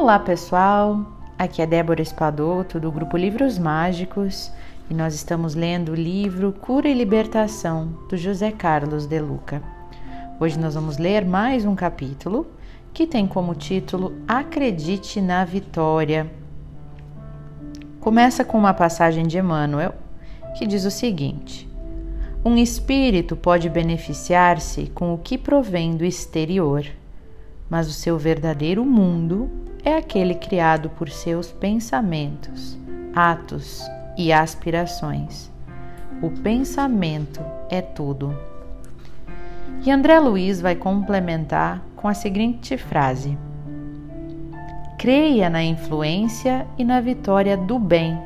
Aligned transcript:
Olá 0.00 0.18
pessoal, 0.18 1.04
aqui 1.38 1.60
é 1.60 1.66
Débora 1.66 2.00
Espadoto 2.00 2.80
do 2.80 2.90
grupo 2.90 3.18
Livros 3.18 3.58
Mágicos 3.58 4.50
e 4.88 4.94
nós 4.94 5.14
estamos 5.14 5.54
lendo 5.54 5.92
o 5.92 5.94
livro 5.94 6.54
Cura 6.54 6.88
e 6.88 6.94
Libertação 6.94 7.98
do 8.08 8.16
José 8.16 8.50
Carlos 8.50 9.04
de 9.04 9.20
Luca. 9.20 9.62
Hoje 10.40 10.58
nós 10.58 10.74
vamos 10.74 10.96
ler 10.96 11.22
mais 11.26 11.66
um 11.66 11.74
capítulo 11.74 12.46
que 12.94 13.06
tem 13.06 13.26
como 13.26 13.54
título 13.54 14.14
Acredite 14.26 15.20
na 15.20 15.44
Vitória. 15.44 16.32
Começa 18.00 18.42
com 18.42 18.56
uma 18.56 18.72
passagem 18.72 19.26
de 19.26 19.36
Emmanuel 19.36 19.92
que 20.56 20.66
diz 20.66 20.86
o 20.86 20.90
seguinte: 20.90 21.68
Um 22.42 22.56
espírito 22.56 23.36
pode 23.36 23.68
beneficiar-se 23.68 24.86
com 24.94 25.12
o 25.12 25.18
que 25.18 25.36
provém 25.36 25.94
do 25.94 26.06
exterior 26.06 26.86
mas 27.70 27.88
o 27.88 27.92
seu 27.92 28.18
verdadeiro 28.18 28.84
mundo 28.84 29.48
é 29.84 29.96
aquele 29.96 30.34
criado 30.34 30.90
por 30.90 31.08
seus 31.08 31.50
pensamentos, 31.50 32.78
atos 33.14 33.82
e 34.16 34.32
aspirações. 34.32 35.50
O 36.22 36.30
pensamento 36.30 37.40
é 37.70 37.80
tudo. 37.80 38.36
E 39.84 39.90
André 39.90 40.18
Luiz 40.18 40.60
vai 40.60 40.74
complementar 40.74 41.82
com 41.96 42.06
a 42.06 42.14
seguinte 42.14 42.76
frase: 42.76 43.38
Creia 44.98 45.48
na 45.48 45.62
influência 45.62 46.66
e 46.76 46.84
na 46.84 47.00
vitória 47.00 47.56
do 47.56 47.78
bem, 47.78 48.20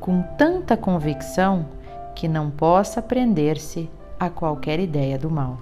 com 0.00 0.22
tanta 0.38 0.76
convicção 0.76 1.66
que 2.14 2.26
não 2.26 2.50
possa 2.50 3.02
prender-se 3.02 3.90
a 4.18 4.30
qualquer 4.30 4.80
ideia 4.80 5.18
do 5.18 5.30
mal. 5.30 5.58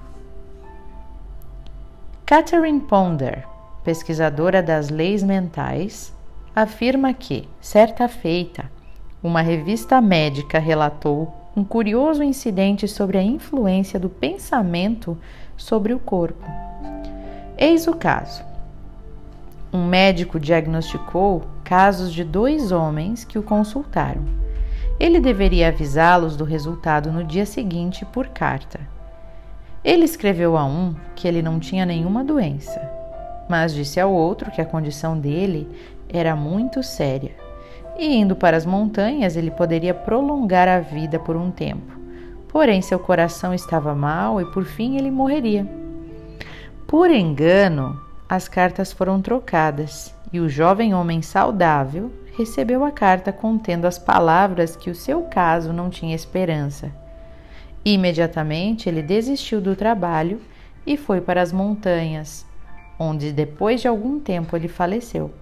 Catherine 2.25 2.81
Ponder, 2.81 3.45
pesquisadora 3.85 4.63
das 4.63 4.89
leis 4.89 5.23
mentais, 5.23 6.13
afirma 6.57 7.13
que, 7.13 7.47
certa 7.61 8.09
feita, 8.09 8.71
uma 9.23 9.43
revista 9.43 10.01
médica 10.01 10.59
relatou 10.59 11.33
um 11.57 11.63
curioso 11.63 12.23
incidente 12.23 12.89
sobre 12.89 13.19
a 13.19 13.23
influência 13.23 13.99
do 13.99 14.09
pensamento 14.09 15.17
sobre 15.57 15.93
o 15.93 15.99
corpo. 15.99 16.45
Eis 17.57 17.87
o 17.87 17.95
caso. 17.95 18.43
Um 19.73 19.87
médico 19.87 20.41
diagnosticou 20.41 21.43
casos 21.63 22.13
de 22.13 22.25
dois 22.25 22.73
homens 22.73 23.25
que 23.25 23.39
o 23.39 23.43
consultaram. 23.43 24.23
Ele 24.99 25.21
deveria 25.21 25.69
avisá-los 25.69 26.37
do 26.37 26.45
resultado 26.45 27.11
no 27.11 27.25
dia 27.25 27.47
seguinte 27.47 28.05
por 28.05 28.29
carta. 28.29 28.81
Ele 29.85 30.05
escreveu 30.05 30.57
a 30.57 30.65
um 30.65 30.95
que 31.15 31.29
ele 31.29 31.43
não 31.43 31.59
tinha 31.59 31.85
nenhuma 31.85 32.25
doença, 32.25 32.81
mas 33.49 33.75
disse 33.75 34.01
ao 34.01 34.13
outro 34.13 34.51
que 34.51 34.61
a 34.61 34.65
condição 34.65 35.19
dele 35.19 35.69
era 36.09 36.35
muito 36.35 36.83
séria 36.83 37.33
e 37.99 38.17
indo 38.17 38.35
para 38.35 38.57
as 38.57 38.67
montanhas 38.67 39.37
ele 39.37 39.51
poderia 39.51 39.95
prolongar 39.95 40.67
a 40.67 40.81
vida 40.81 41.19
por 41.19 41.37
um 41.37 41.51
tempo. 41.51 41.93
Porém, 42.49 42.83
seu 42.83 42.99
coração 42.99 43.55
estava 43.55 43.95
mal 43.95 44.41
e 44.41 44.45
por 44.47 44.65
fim 44.65 44.97
ele 44.97 45.11
morreria. 45.11 45.67
Por 46.87 47.11
engano, 47.11 48.01
as 48.29 48.49
cartas 48.49 48.93
foram 48.93 49.21
trocadas 49.21 50.15
e 50.33 50.41
o 50.41 50.49
jovem 50.49 50.95
homem 50.95 51.23
saudável 51.23 52.11
recebeu 52.37 52.85
a 52.85 52.91
carta 52.91 53.33
contendo 53.33 53.87
as 53.87 53.99
palavras 53.99 54.75
que 54.75 54.91
o 54.91 54.95
seu 54.95 55.23
caso 55.23 55.73
não 55.73 55.89
tinha 55.89 56.17
esperança 56.17 56.91
Imediatamente 57.85 58.89
ele 58.89 59.03
desistiu 59.03 59.61
do 59.61 59.77
trabalho 59.77 60.41
e 60.87 60.97
foi 60.97 61.21
para 61.21 61.43
as 61.43 61.53
montanhas, 61.53 62.47
onde 62.99 63.33
depois 63.33 63.81
de 63.81 63.89
algum 63.89 64.21
tempo 64.21 64.57
ele 64.57 64.69
faleceu. 64.69 65.33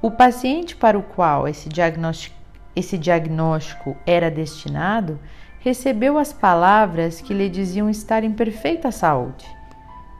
O 0.00 0.10
paciente 0.10 0.74
para 0.74 0.98
o 0.98 1.02
qual 1.02 1.46
esse 1.46 1.68
diagnóstico, 1.68 2.36
esse 2.74 2.98
diagnóstico 2.98 3.96
era 4.06 4.30
destinado 4.30 5.18
recebeu 5.60 6.18
as 6.18 6.32
palavras 6.32 7.20
que 7.20 7.32
lhe 7.32 7.48
diziam 7.48 7.88
estar 7.88 8.24
em 8.24 8.32
perfeita 8.32 8.90
saúde. 8.90 9.46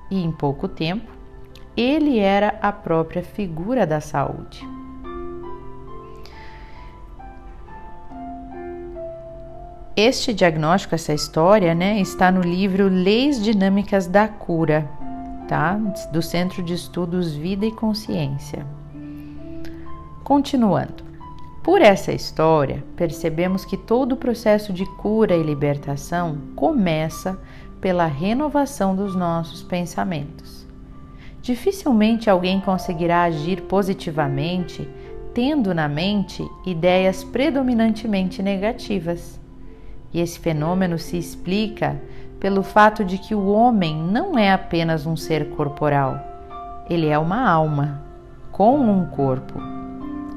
E 0.08 0.22
em 0.22 0.30
pouco 0.30 0.68
tempo, 0.68 1.10
ele 1.76 2.20
era 2.20 2.58
a 2.62 2.70
própria 2.70 3.22
figura 3.22 3.84
da 3.84 4.00
saúde. 4.00 4.64
Este 9.96 10.32
diagnóstico, 10.32 10.94
essa 10.94 11.12
história, 11.12 11.74
né, 11.74 12.00
está 12.00 12.30
no 12.30 12.40
livro 12.40 12.88
Leis 12.88 13.42
Dinâmicas 13.42 14.06
da 14.06 14.26
Cura, 14.26 14.88
tá? 15.52 15.74
Do 16.10 16.22
Centro 16.22 16.62
de 16.62 16.72
Estudos 16.72 17.34
Vida 17.34 17.66
e 17.66 17.70
Consciência. 17.70 18.64
Continuando. 20.24 21.04
Por 21.62 21.82
essa 21.82 22.10
história, 22.10 22.82
percebemos 22.96 23.62
que 23.62 23.76
todo 23.76 24.12
o 24.12 24.16
processo 24.16 24.72
de 24.72 24.86
cura 24.96 25.36
e 25.36 25.42
libertação 25.42 26.38
começa 26.56 27.38
pela 27.82 28.06
renovação 28.06 28.96
dos 28.96 29.14
nossos 29.14 29.62
pensamentos. 29.62 30.66
Dificilmente 31.42 32.30
alguém 32.30 32.58
conseguirá 32.58 33.24
agir 33.24 33.60
positivamente 33.60 34.88
tendo 35.34 35.74
na 35.74 35.86
mente 35.86 36.42
ideias 36.64 37.22
predominantemente 37.22 38.42
negativas. 38.42 39.38
E 40.14 40.18
esse 40.18 40.38
fenômeno 40.38 40.98
se 40.98 41.18
explica 41.18 42.00
pelo 42.42 42.64
fato 42.64 43.04
de 43.04 43.18
que 43.18 43.36
o 43.36 43.46
homem 43.46 43.96
não 43.96 44.36
é 44.36 44.52
apenas 44.52 45.06
um 45.06 45.14
ser 45.14 45.50
corporal, 45.50 46.18
ele 46.90 47.06
é 47.06 47.16
uma 47.16 47.48
alma 47.48 48.02
com 48.50 48.80
um 48.80 49.06
corpo 49.06 49.60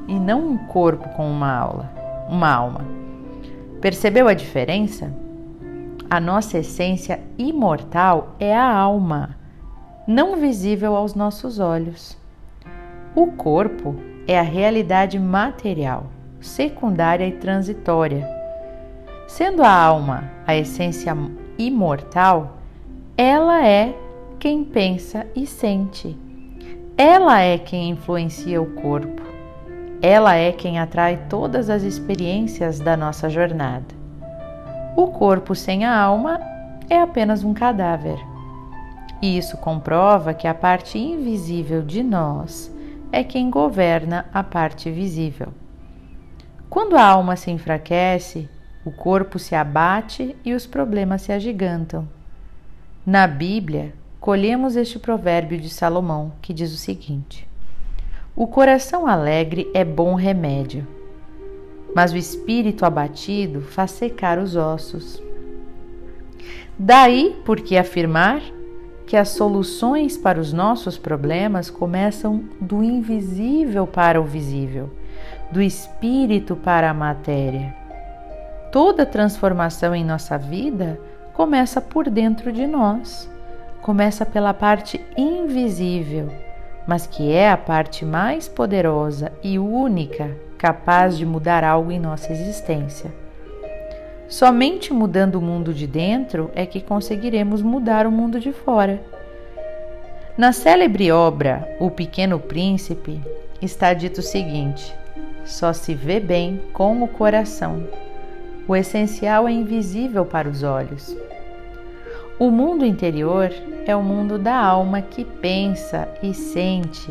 e 0.08 0.20
não 0.20 0.50
um 0.50 0.56
corpo 0.68 1.10
com 1.16 1.28
uma 1.28 1.52
aula, 1.52 1.92
uma 2.30 2.48
alma. 2.48 2.86
Percebeu 3.82 4.28
a 4.28 4.36
diferença? 4.36 5.12
A 6.08 6.20
nossa 6.20 6.60
essência 6.60 7.20
imortal 7.40 8.36
é 8.40 8.56
a 8.56 8.72
alma, 8.72 9.36
não 10.06 10.36
visível 10.36 10.96
aos 10.96 11.16
nossos 11.16 11.58
olhos. 11.58 12.16
O 13.16 13.32
corpo 13.32 13.96
é 14.28 14.38
a 14.38 14.44
realidade 14.44 15.18
material, 15.18 16.06
secundária 16.40 17.26
e 17.26 17.32
transitória 17.32 18.36
Sendo 19.28 19.64
a 19.64 19.72
alma 19.72 20.32
a 20.46 20.56
essência 20.56 21.18
imortal, 21.58 22.58
ela 23.18 23.66
é 23.66 23.96
quem 24.40 24.64
pensa 24.64 25.26
e 25.36 25.48
sente. 25.48 26.18
Ela 26.98 27.42
é 27.42 27.58
quem 27.58 27.90
influencia 27.90 28.62
o 28.62 28.72
corpo. 28.76 29.22
Ela 30.02 30.36
é 30.36 30.52
quem 30.52 30.80
atrai 30.80 31.26
todas 31.30 31.70
as 31.70 31.84
experiências 31.84 32.80
da 32.80 32.96
nossa 32.96 33.30
jornada. 33.30 33.96
O 34.96 35.08
corpo 35.08 35.56
sem 35.56 35.84
a 35.84 35.98
alma 35.98 36.40
é 36.90 37.00
apenas 37.00 37.44
um 37.44 37.54
cadáver. 37.54 38.18
E 39.22 39.38
isso 39.38 39.58
comprova 39.58 40.34
que 40.34 40.48
a 40.48 40.54
parte 40.54 40.98
invisível 40.98 41.82
de 41.82 42.04
nós 42.04 42.74
é 43.12 43.24
quem 43.24 43.50
governa 43.50 44.26
a 44.34 44.44
parte 44.44 44.92
visível. 44.92 45.48
Quando 46.70 46.98
a 46.98 47.04
alma 47.04 47.36
se 47.36 47.50
enfraquece, 47.50 48.50
o 48.86 48.92
corpo 48.92 49.40
se 49.40 49.56
abate 49.56 50.36
e 50.46 50.54
os 50.54 50.68
problemas 50.68 51.24
se 51.24 51.32
agigantam. 51.32 52.08
Na 53.04 53.26
Bíblia, 53.26 53.94
colhemos 54.20 54.76
este 54.76 55.00
provérbio 55.00 55.60
de 55.60 55.72
Salomão, 55.72 56.34
que 56.40 56.54
diz 56.54 56.72
o 56.72 56.78
seguinte: 56.78 57.48
O 58.36 58.46
coração 58.46 59.08
alegre 59.08 59.70
é 59.74 59.84
bom 59.84 60.14
remédio, 60.14 60.88
mas 61.96 62.14
o 62.14 62.18
espírito 62.18 62.86
abatido 62.86 63.62
faz 63.62 63.90
secar 63.90 64.38
os 64.38 64.56
ossos. 64.56 65.22
Daí 66.78 67.36
porque 67.44 67.78
afirmar 67.78 68.42
que 69.08 69.18
as 69.18 69.30
soluções 69.30 70.16
para 70.16 70.40
os 70.40 70.54
nossos 70.54 70.98
problemas 70.98 71.72
começam 71.72 72.44
do 72.60 72.84
invisível 72.84 73.88
para 73.88 74.22
o 74.22 74.26
visível, 74.26 74.92
do 75.52 75.62
espírito 75.62 76.56
para 76.56 76.90
a 76.90 76.94
matéria. 76.94 77.85
Toda 78.76 79.06
transformação 79.06 79.96
em 79.96 80.04
nossa 80.04 80.38
vida 80.38 81.00
começa 81.34 81.80
por 81.80 82.10
dentro 82.10 82.52
de 82.52 82.68
nós, 82.68 83.32
começa 83.82 84.26
pela 84.26 84.54
parte 84.54 85.00
invisível, 85.16 86.30
mas 86.86 87.08
que 87.08 87.32
é 87.32 87.50
a 87.50 87.56
parte 87.56 88.04
mais 88.04 88.50
poderosa 88.50 89.32
e 89.42 89.58
única 89.58 90.36
capaz 90.58 91.18
de 91.18 91.26
mudar 91.26 91.64
algo 91.64 91.90
em 91.90 92.02
nossa 92.02 92.34
existência. 92.34 93.14
Somente 94.28 94.92
mudando 94.92 95.36
o 95.36 95.42
mundo 95.42 95.74
de 95.74 95.88
dentro 95.88 96.52
é 96.54 96.66
que 96.66 96.82
conseguiremos 96.82 97.62
mudar 97.62 98.06
o 98.06 98.12
mundo 98.12 98.42
de 98.42 98.52
fora. 98.52 99.02
Na 100.38 100.52
célebre 100.52 101.14
obra 101.14 101.66
O 101.80 101.90
Pequeno 101.90 102.40
Príncipe 102.40 103.22
está 103.62 103.94
dito 103.94 104.18
o 104.18 104.22
seguinte: 104.22 104.94
só 105.46 105.72
se 105.72 105.96
vê 105.96 106.20
bem 106.20 106.62
com 106.74 107.02
o 107.02 107.08
coração. 107.08 107.82
O 108.68 108.76
essencial 108.76 109.48
é 109.48 109.52
invisível 109.52 110.26
para 110.26 110.50
os 110.50 110.64
olhos. 110.64 111.16
O 112.40 112.50
mundo 112.50 112.84
interior 112.84 113.52
é 113.86 113.96
o 113.96 114.02
mundo 114.02 114.38
da 114.38 114.56
alma 114.58 115.02
que 115.02 115.24
pensa 115.24 116.08
e 116.22 116.34
sente 116.34 117.10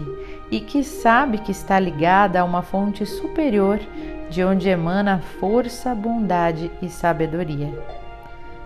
e 0.51 0.61
que 0.61 0.83
sabe 0.83 1.39
que 1.39 1.53
está 1.53 1.79
ligada 1.79 2.41
a 2.41 2.45
uma 2.45 2.61
fonte 2.61 3.07
superior 3.07 3.81
de 4.29 4.45
onde 4.45 4.69
emana 4.69 5.21
força, 5.41 5.95
bondade 5.95 6.71
e 6.83 6.89
sabedoria. 6.89 7.73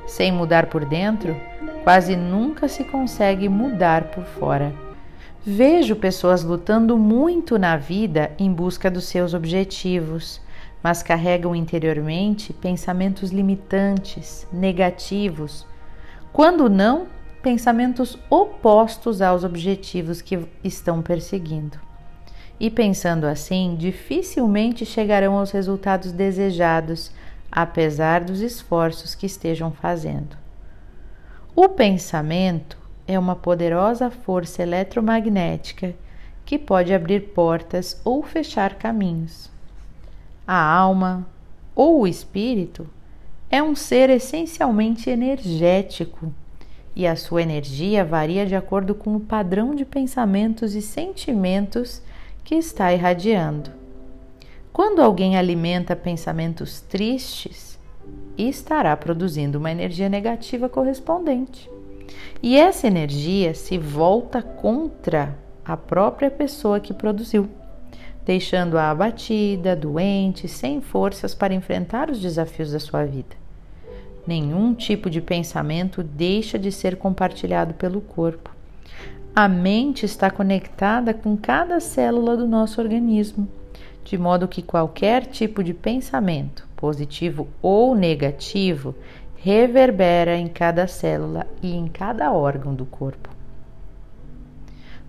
Sem 0.06 0.32
mudar 0.32 0.66
por 0.66 0.84
dentro, 0.84 1.36
quase 1.84 2.16
nunca 2.16 2.66
se 2.66 2.82
consegue 2.84 3.48
mudar 3.48 4.04
por 4.04 4.24
fora. 4.24 4.72
Vejo 5.44 5.94
pessoas 5.94 6.42
lutando 6.42 6.98
muito 6.98 7.58
na 7.58 7.76
vida 7.76 8.32
em 8.38 8.52
busca 8.52 8.90
dos 8.90 9.04
seus 9.04 9.34
objetivos, 9.34 10.40
mas 10.82 11.02
carregam 11.02 11.54
interiormente 11.54 12.52
pensamentos 12.52 13.30
limitantes, 13.30 14.46
negativos, 14.52 15.66
quando 16.32 16.68
não, 16.68 17.06
pensamentos 17.42 18.18
opostos 18.28 19.22
aos 19.22 19.44
objetivos 19.44 20.20
que 20.20 20.46
estão 20.62 21.02
perseguindo. 21.02 21.78
E 22.60 22.70
pensando 22.70 23.24
assim, 23.24 23.76
dificilmente 23.78 24.84
chegarão 24.84 25.38
aos 25.38 25.50
resultados 25.50 26.12
desejados, 26.12 27.12
apesar 27.50 28.24
dos 28.24 28.40
esforços 28.40 29.14
que 29.14 29.26
estejam 29.26 29.70
fazendo. 29.70 30.36
O 31.54 31.68
pensamento 31.68 32.78
é 33.06 33.18
uma 33.18 33.34
poderosa 33.34 34.10
força 34.10 34.62
eletromagnética 34.62 35.94
que 36.44 36.58
pode 36.58 36.92
abrir 36.92 37.32
portas 37.32 38.00
ou 38.04 38.22
fechar 38.22 38.74
caminhos. 38.74 39.50
A 40.50 40.58
alma 40.58 41.26
ou 41.76 42.00
o 42.00 42.06
espírito 42.06 42.88
é 43.50 43.62
um 43.62 43.76
ser 43.76 44.08
essencialmente 44.08 45.10
energético 45.10 46.32
e 46.96 47.06
a 47.06 47.14
sua 47.16 47.42
energia 47.42 48.02
varia 48.02 48.46
de 48.46 48.56
acordo 48.56 48.94
com 48.94 49.14
o 49.14 49.20
padrão 49.20 49.74
de 49.74 49.84
pensamentos 49.84 50.74
e 50.74 50.80
sentimentos 50.80 52.00
que 52.42 52.54
está 52.54 52.90
irradiando. 52.94 53.70
Quando 54.72 55.02
alguém 55.02 55.36
alimenta 55.36 55.94
pensamentos 55.94 56.80
tristes, 56.80 57.78
estará 58.38 58.96
produzindo 58.96 59.58
uma 59.58 59.70
energia 59.70 60.08
negativa 60.08 60.66
correspondente. 60.66 61.70
E 62.42 62.56
essa 62.56 62.86
energia 62.86 63.52
se 63.52 63.76
volta 63.76 64.40
contra 64.40 65.36
a 65.62 65.76
própria 65.76 66.30
pessoa 66.30 66.80
que 66.80 66.94
produziu, 66.94 67.50
deixando-a 68.28 68.90
abatida, 68.90 69.74
doente, 69.74 70.46
sem 70.48 70.82
forças 70.82 71.34
para 71.34 71.54
enfrentar 71.54 72.10
os 72.10 72.20
desafios 72.20 72.72
da 72.72 72.78
sua 72.78 73.06
vida. 73.06 73.34
Nenhum 74.26 74.74
tipo 74.74 75.08
de 75.08 75.22
pensamento 75.22 76.02
deixa 76.02 76.58
de 76.58 76.70
ser 76.70 76.96
compartilhado 76.96 77.72
pelo 77.72 78.02
corpo. 78.02 78.50
A 79.34 79.48
mente 79.48 80.04
está 80.04 80.30
conectada 80.30 81.14
com 81.14 81.38
cada 81.38 81.80
célula 81.80 82.36
do 82.36 82.46
nosso 82.46 82.82
organismo, 82.82 83.48
de 84.04 84.18
modo 84.18 84.46
que 84.46 84.60
qualquer 84.60 85.24
tipo 85.24 85.64
de 85.64 85.72
pensamento, 85.72 86.68
positivo 86.76 87.48
ou 87.62 87.94
negativo, 87.94 88.94
reverbera 89.36 90.36
em 90.36 90.48
cada 90.48 90.86
célula 90.86 91.46
e 91.62 91.74
em 91.74 91.88
cada 91.88 92.30
órgão 92.30 92.74
do 92.74 92.84
corpo. 92.84 93.30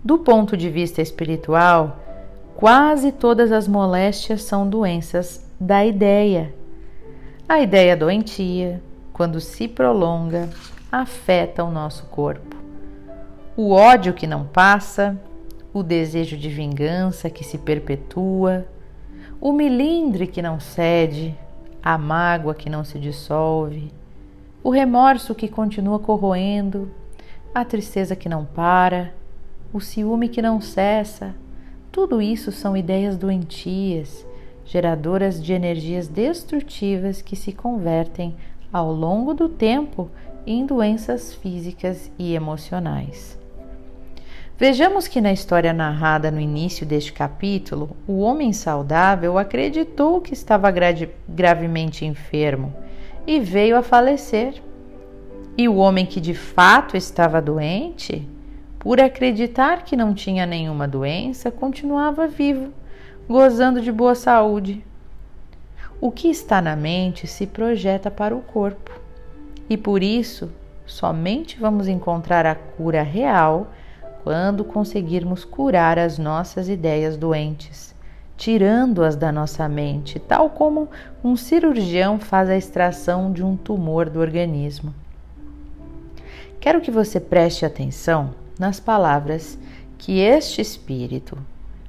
Do 0.02 0.16
ponto 0.16 0.56
de 0.56 0.70
vista 0.70 1.02
espiritual, 1.02 1.98
quase 2.60 3.10
todas 3.10 3.50
as 3.50 3.66
moléstias 3.66 4.42
são 4.42 4.68
doenças 4.68 5.42
da 5.58 5.82
ideia. 5.82 6.54
A 7.48 7.58
ideia 7.58 7.96
doentia, 7.96 8.82
quando 9.14 9.40
se 9.40 9.66
prolonga, 9.66 10.50
afeta 10.92 11.64
o 11.64 11.70
nosso 11.70 12.04
corpo. 12.06 12.54
O 13.56 13.72
ódio 13.72 14.12
que 14.12 14.26
não 14.26 14.44
passa, 14.44 15.18
o 15.72 15.82
desejo 15.82 16.36
de 16.36 16.50
vingança 16.50 17.30
que 17.30 17.42
se 17.42 17.56
perpetua, 17.56 18.66
o 19.40 19.52
milindre 19.52 20.26
que 20.26 20.42
não 20.42 20.60
cede, 20.60 21.34
a 21.82 21.96
mágoa 21.96 22.54
que 22.54 22.68
não 22.68 22.84
se 22.84 22.98
dissolve, 22.98 23.90
o 24.62 24.68
remorso 24.68 25.34
que 25.34 25.48
continua 25.48 25.98
corroendo, 25.98 26.90
a 27.54 27.64
tristeza 27.64 28.14
que 28.14 28.28
não 28.28 28.44
para, 28.44 29.14
o 29.72 29.80
ciúme 29.80 30.28
que 30.28 30.42
não 30.42 30.60
cessa, 30.60 31.34
tudo 32.00 32.22
isso 32.22 32.50
são 32.50 32.74
ideias 32.74 33.14
doentias, 33.18 34.26
geradoras 34.64 35.38
de 35.42 35.52
energias 35.52 36.08
destrutivas 36.08 37.20
que 37.20 37.36
se 37.36 37.52
convertem 37.52 38.34
ao 38.72 38.90
longo 38.90 39.34
do 39.34 39.50
tempo 39.50 40.10
em 40.46 40.64
doenças 40.64 41.34
físicas 41.34 42.10
e 42.18 42.34
emocionais. 42.34 43.38
Vejamos 44.56 45.06
que 45.06 45.20
na 45.20 45.30
história 45.30 45.74
narrada 45.74 46.30
no 46.30 46.40
início 46.40 46.86
deste 46.86 47.12
capítulo, 47.12 47.94
o 48.08 48.20
homem 48.20 48.50
saudável 48.54 49.36
acreditou 49.36 50.22
que 50.22 50.32
estava 50.32 50.72
gravemente 51.28 52.06
enfermo 52.06 52.74
e 53.26 53.38
veio 53.38 53.76
a 53.76 53.82
falecer. 53.82 54.54
E 55.54 55.68
o 55.68 55.76
homem 55.76 56.06
que 56.06 56.18
de 56.18 56.32
fato 56.32 56.96
estava 56.96 57.42
doente, 57.42 58.26
por 58.80 59.00
acreditar 59.00 59.84
que 59.84 59.94
não 59.94 60.12
tinha 60.12 60.44
nenhuma 60.44 60.88
doença, 60.88 61.52
continuava 61.52 62.26
vivo, 62.26 62.72
gozando 63.28 63.80
de 63.80 63.92
boa 63.92 64.16
saúde. 64.16 64.84
O 66.00 66.10
que 66.10 66.28
está 66.28 66.60
na 66.60 66.74
mente 66.74 67.28
se 67.28 67.46
projeta 67.46 68.10
para 68.10 68.34
o 68.34 68.40
corpo, 68.40 68.90
e 69.68 69.76
por 69.76 70.02
isso 70.02 70.50
somente 70.84 71.60
vamos 71.60 71.86
encontrar 71.86 72.44
a 72.44 72.56
cura 72.56 73.02
real 73.02 73.70
quando 74.24 74.64
conseguirmos 74.64 75.44
curar 75.44 75.96
as 75.96 76.18
nossas 76.18 76.68
ideias 76.68 77.16
doentes 77.16 77.94
tirando-as 78.40 79.16
da 79.16 79.30
nossa 79.30 79.68
mente, 79.68 80.18
tal 80.18 80.48
como 80.48 80.88
um 81.22 81.36
cirurgião 81.36 82.18
faz 82.18 82.48
a 82.48 82.56
extração 82.56 83.30
de 83.30 83.44
um 83.44 83.54
tumor 83.54 84.08
do 84.08 84.18
organismo. 84.18 84.94
Quero 86.58 86.80
que 86.80 86.90
você 86.90 87.20
preste 87.20 87.66
atenção 87.66 88.30
nas 88.60 88.78
palavras 88.78 89.58
que 89.98 90.20
este 90.20 90.60
espírito, 90.60 91.36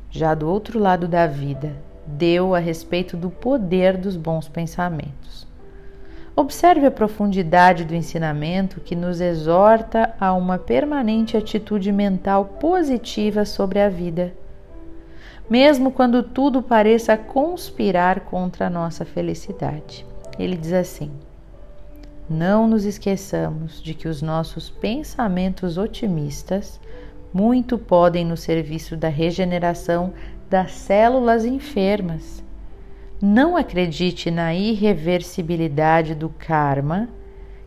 já 0.09 0.33
do 0.33 0.50
outro 0.50 0.79
lado 0.79 1.07
da 1.07 1.27
vida, 1.27 1.75
deu 2.07 2.56
a 2.56 2.59
respeito 2.59 3.15
do 3.15 3.29
poder 3.29 3.95
dos 3.95 4.18
bons 4.18 4.47
pensamentos. 4.47 5.45
Observe 6.36 6.88
a 6.88 6.91
profundidade 6.91 7.86
do 7.86 7.93
ensinamento 7.93 8.79
que 8.79 8.96
nos 8.96 9.22
exorta 9.22 10.15
a 10.19 10.34
uma 10.34 10.57
permanente 10.57 11.38
atitude 11.38 11.91
mental 11.91 12.46
positiva 12.60 13.46
sobre 13.46 13.79
a 13.79 13.88
vida 13.88 14.34
mesmo 15.51 15.91
quando 15.91 16.24
tudo 16.24 16.63
pareça 16.63 17.17
conspirar 17.17 18.22
contra 18.22 18.67
a 18.67 18.69
nossa 18.69 19.03
felicidade. 19.03 20.05
Ele 20.39 20.55
diz 20.55 20.72
assim: 20.72 21.12
Não 22.33 22.65
nos 22.65 22.85
esqueçamos 22.85 23.83
de 23.83 23.93
que 23.93 24.07
os 24.07 24.21
nossos 24.21 24.69
pensamentos 24.69 25.77
otimistas 25.77 26.79
muito 27.33 27.77
podem 27.77 28.23
no 28.25 28.38
serviço 28.38 28.95
da 28.95 29.09
regeneração 29.09 30.13
das 30.50 30.71
células 30.71 31.43
enfermas. 31.43 32.41
Não 33.21 33.57
acredite 33.57 34.31
na 34.31 34.55
irreversibilidade 34.55 36.15
do 36.15 36.29
karma, 36.29 37.09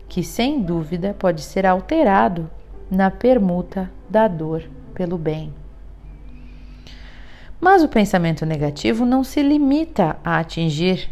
que 0.09 0.23
sem 0.23 0.59
dúvida 0.59 1.13
pode 1.13 1.41
ser 1.41 1.67
alterado 1.67 2.49
na 2.89 3.11
permuta 3.11 3.91
da 4.09 4.27
dor 4.27 4.63
pelo 4.95 5.19
bem. 5.19 5.53
Mas 7.61 7.83
o 7.83 7.87
pensamento 7.87 8.47
negativo 8.47 9.05
não 9.05 9.23
se 9.23 9.43
limita 9.43 10.17
a 10.23 10.39
atingir 10.39 11.07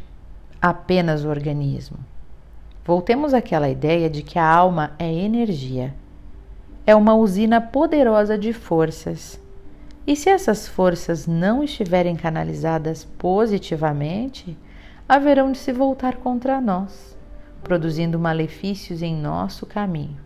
apenas 0.60 1.24
o 1.24 1.30
organismo. 1.30 2.13
Voltemos 2.86 3.34
àquela 3.34 3.70
ideia 3.70 4.10
de 4.10 4.22
que 4.22 4.38
a 4.38 4.46
alma 4.46 4.92
é 5.00 5.12
energia. 5.12 5.94
É 6.86 6.94
uma 6.94 7.16
usina 7.16 7.62
poderosa 7.62 8.38
de 8.38 8.52
forças. 8.52 9.40
E 10.06 10.18
se 10.18 10.30
essas 10.30 10.68
forças 10.68 11.26
não 11.26 11.64
estiverem 11.64 12.14
canalizadas 12.14 13.06
positivamente, 13.18 14.58
haverão 15.08 15.54
de 15.54 15.60
se 15.60 15.72
voltar 15.72 16.18
contra 16.18 16.60
nós, 16.60 17.18
produzindo 17.64 18.20
malefícios 18.20 19.02
em 19.02 19.16
nosso 19.16 19.66
caminho. 19.66 20.18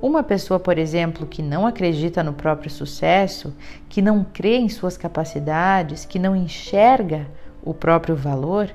Uma 0.00 0.22
pessoa, 0.22 0.60
por 0.60 0.78
exemplo, 0.78 1.26
que 1.26 1.42
não 1.42 1.66
acredita 1.66 2.22
no 2.22 2.32
próprio 2.32 2.70
sucesso, 2.70 3.52
que 3.88 4.00
não 4.00 4.24
crê 4.24 4.56
em 4.56 4.68
suas 4.68 4.96
capacidades, 4.96 6.04
que 6.04 6.18
não 6.18 6.36
enxerga 6.36 7.26
o 7.60 7.74
próprio 7.74 8.14
valor, 8.14 8.72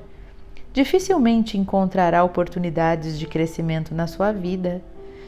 dificilmente 0.76 1.56
encontrará 1.56 2.22
oportunidades 2.22 3.18
de 3.18 3.26
crescimento 3.26 3.94
na 3.94 4.06
sua 4.06 4.30
vida, 4.30 4.82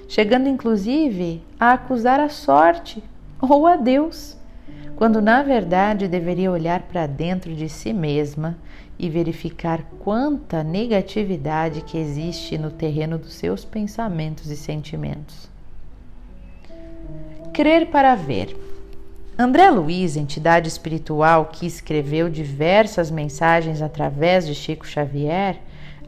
chegando 0.07 0.47
inclusive 0.47 1.43
a 1.59 1.73
acusar 1.73 2.21
a 2.21 2.29
sorte 2.29 3.03
ou 3.41 3.67
a 3.67 3.75
Deus, 3.75 4.37
quando 4.95 5.23
na 5.23 5.43
verdade 5.43 6.07
deveria 6.07 6.53
olhar 6.53 6.83
para 6.83 7.07
dentro 7.07 7.55
de 7.55 7.67
si 7.67 7.95
mesma 7.95 8.59
e 8.99 9.09
verificar 9.09 9.83
quanta 10.01 10.63
negatividade 10.63 11.81
que 11.81 11.97
existe 11.97 12.59
no 12.59 12.71
terreno 12.71 13.17
dos 13.17 13.33
seus 13.33 13.65
pensamentos 13.65 14.51
e 14.51 14.57
sentimentos. 14.57 15.49
Crer 17.55 17.87
para 17.87 18.15
ver. 18.15 18.55
André 19.41 19.71
Luiz, 19.71 20.17
entidade 20.17 20.67
espiritual 20.67 21.45
que 21.45 21.65
escreveu 21.65 22.29
diversas 22.29 23.09
mensagens 23.09 23.81
através 23.81 24.45
de 24.45 24.53
Chico 24.53 24.85
Xavier, 24.85 25.61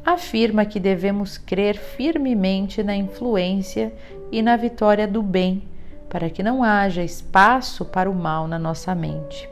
afirma 0.04 0.64
que 0.64 0.80
devemos 0.80 1.38
crer 1.38 1.76
firmemente 1.76 2.82
na 2.82 2.96
influência 2.96 3.92
e 4.32 4.42
na 4.42 4.56
vitória 4.56 5.06
do 5.06 5.22
bem, 5.22 5.62
para 6.08 6.28
que 6.28 6.42
não 6.42 6.64
haja 6.64 7.04
espaço 7.04 7.84
para 7.84 8.10
o 8.10 8.14
mal 8.16 8.48
na 8.48 8.58
nossa 8.58 8.96
mente. 8.96 9.48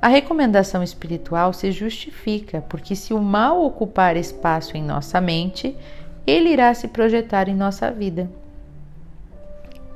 A 0.00 0.06
recomendação 0.06 0.80
espiritual 0.80 1.52
se 1.52 1.72
justifica, 1.72 2.60
porque 2.68 2.94
se 2.94 3.12
o 3.12 3.20
mal 3.20 3.60
ocupar 3.60 4.16
espaço 4.16 4.76
em 4.76 4.84
nossa 4.84 5.20
mente, 5.20 5.76
ele 6.24 6.50
irá 6.50 6.72
se 6.74 6.86
projetar 6.86 7.48
em 7.48 7.56
nossa 7.56 7.90
vida. 7.90 8.30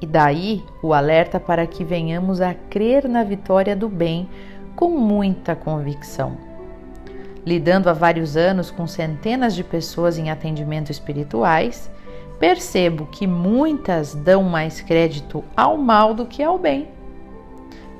E 0.03 0.07
daí 0.07 0.65
o 0.83 0.93
alerta 0.93 1.39
para 1.39 1.65
que 1.65 1.85
venhamos 1.85 2.41
a 2.41 2.53
crer 2.53 3.09
na 3.09 3.23
vitória 3.23 3.77
do 3.77 3.89
bem 3.89 4.29
com 4.75 4.91
muita 4.91 5.55
convicção. 5.55 6.37
Lidando 7.47 7.89
há 7.89 7.93
vários 7.93 8.37
anos 8.37 8.69
com 8.69 8.85
centenas 8.85 9.55
de 9.55 9.63
pessoas 9.63 10.19
em 10.19 10.29
atendimento 10.29 10.91
espirituais, 10.91 11.89
percebo 12.41 13.07
que 13.07 13.29
muitas 13.29 14.13
dão 14.13 14.43
mais 14.43 14.81
crédito 14.81 15.45
ao 15.57 15.77
mal 15.77 16.15
do 16.15 16.27
que 16.27 16.43
ao 16.43 16.59
bem. 16.59 16.89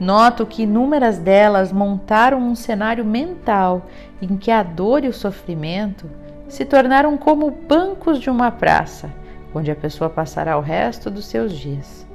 Noto 0.01 0.45
que 0.45 0.65
inúmeras 0.65 1.19
delas 1.19 1.73
montaram 1.73 2.39
um 2.41 2.57
cenário 2.57 3.05
mental 3.05 3.87
em 4.21 4.37
que 4.37 4.51
a 4.51 4.65
dor 4.65 5.05
e 5.05 5.09
o 5.09 5.13
sofrimento 5.13 6.11
se 6.49 6.65
tornaram 6.65 7.17
como 7.17 7.49
bancos 7.49 8.19
de 8.19 8.29
uma 8.29 8.51
praça 8.51 9.22
onde 9.55 9.71
a 9.71 9.77
pessoa 9.77 10.09
passará 10.09 10.57
o 10.57 10.61
resto 10.61 11.11
dos 11.11 11.27
seus 11.27 11.53
dias. 11.53 12.07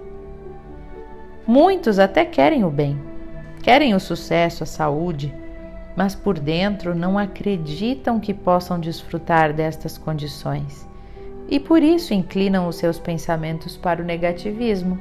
Muitos 1.46 2.00
até 2.00 2.25
querem 2.25 2.63
o 2.63 2.70
bem, 2.70 3.00
querem 3.63 3.96
o 3.96 4.00
sucesso, 4.00 4.63
a 4.63 4.65
saúde, 4.65 5.34
mas 5.96 6.13
por 6.13 6.38
dentro 6.38 6.94
não 6.94 7.17
acreditam 7.17 8.20
que 8.20 8.34
possam 8.34 8.79
desfrutar 8.79 9.53
destas 9.53 9.98
condições 9.98 10.88
e 11.50 11.60
por 11.60 11.82
isso 11.82 12.13
inclinam 12.13 12.67
os 12.67 12.75
seus 12.75 13.00
pensamentos 13.00 13.77
para 13.77 14.01
o 14.01 14.06
negativismo. 14.06 15.00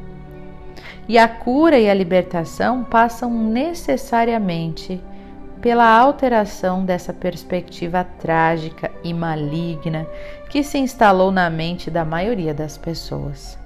E 1.09 1.19
a 1.19 1.29
cura 1.29 1.79
e 1.79 1.89
a 1.89 1.95
libertação 1.95 2.85
passam 2.85 3.31
necessariamente 3.31 5.01
pela 5.67 5.99
alteração 5.99 6.85
dessa 6.85 7.13
perspectiva 7.13 8.05
trágica 8.05 8.89
e 9.03 9.13
maligna 9.13 10.07
que 10.49 10.63
se 10.63 10.79
instalou 10.79 11.33
na 11.33 11.51
mente 11.51 11.91
da 11.91 12.05
maioria 12.05 12.55
das 12.55 12.79
pessoas. 12.79 13.59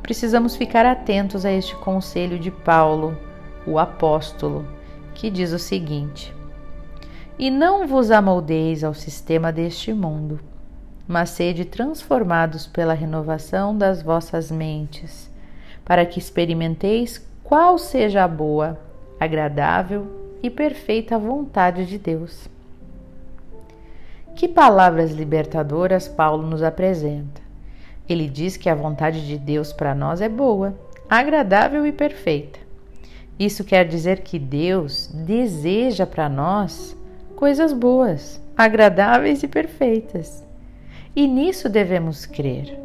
Precisamos 0.00 0.56
ficar 0.56 0.86
atentos 0.86 1.44
a 1.44 1.52
este 1.52 1.76
conselho 1.76 2.38
de 2.38 2.50
Paulo, 2.50 3.18
o 3.66 3.78
apóstolo, 3.78 4.66
que 5.12 5.28
diz 5.28 5.52
o 5.52 5.58
seguinte: 5.58 6.34
E 7.38 7.50
não 7.50 7.86
vos 7.86 8.10
amoldeis 8.10 8.82
ao 8.82 8.94
sistema 8.94 9.52
deste 9.52 9.92
mundo, 9.92 10.40
mas 11.06 11.28
sede 11.28 11.66
transformados 11.66 12.66
pela 12.66 12.94
renovação 12.94 13.76
das 13.76 14.00
vossas 14.00 14.50
mentes, 14.50 15.30
para 15.84 16.06
que 16.06 16.18
experimenteis 16.18 17.22
qual 17.42 17.76
seja 17.76 18.24
a 18.24 18.28
boa, 18.28 18.80
agradável 19.20 20.23
e 20.44 20.50
perfeita 20.50 21.18
vontade 21.18 21.86
de 21.86 21.96
Deus. 21.96 22.50
Que 24.36 24.46
palavras 24.46 25.10
libertadoras 25.10 26.06
Paulo 26.06 26.46
nos 26.46 26.62
apresenta. 26.62 27.40
Ele 28.06 28.28
diz 28.28 28.54
que 28.58 28.68
a 28.68 28.74
vontade 28.74 29.26
de 29.26 29.38
Deus 29.38 29.72
para 29.72 29.94
nós 29.94 30.20
é 30.20 30.28
boa, 30.28 30.78
agradável 31.08 31.86
e 31.86 31.92
perfeita. 31.92 32.58
Isso 33.38 33.64
quer 33.64 33.88
dizer 33.88 34.20
que 34.20 34.38
Deus 34.38 35.06
deseja 35.14 36.04
para 36.04 36.28
nós 36.28 36.94
coisas 37.34 37.72
boas, 37.72 38.38
agradáveis 38.54 39.42
e 39.42 39.48
perfeitas. 39.48 40.44
E 41.16 41.26
nisso 41.26 41.70
devemos 41.70 42.26
crer, 42.26 42.78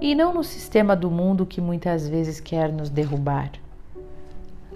e 0.00 0.14
não 0.14 0.32
no 0.32 0.44
sistema 0.44 0.94
do 0.94 1.10
mundo 1.10 1.44
que 1.44 1.60
muitas 1.60 2.08
vezes 2.08 2.38
quer 2.38 2.72
nos 2.72 2.90
derrubar. 2.90 3.50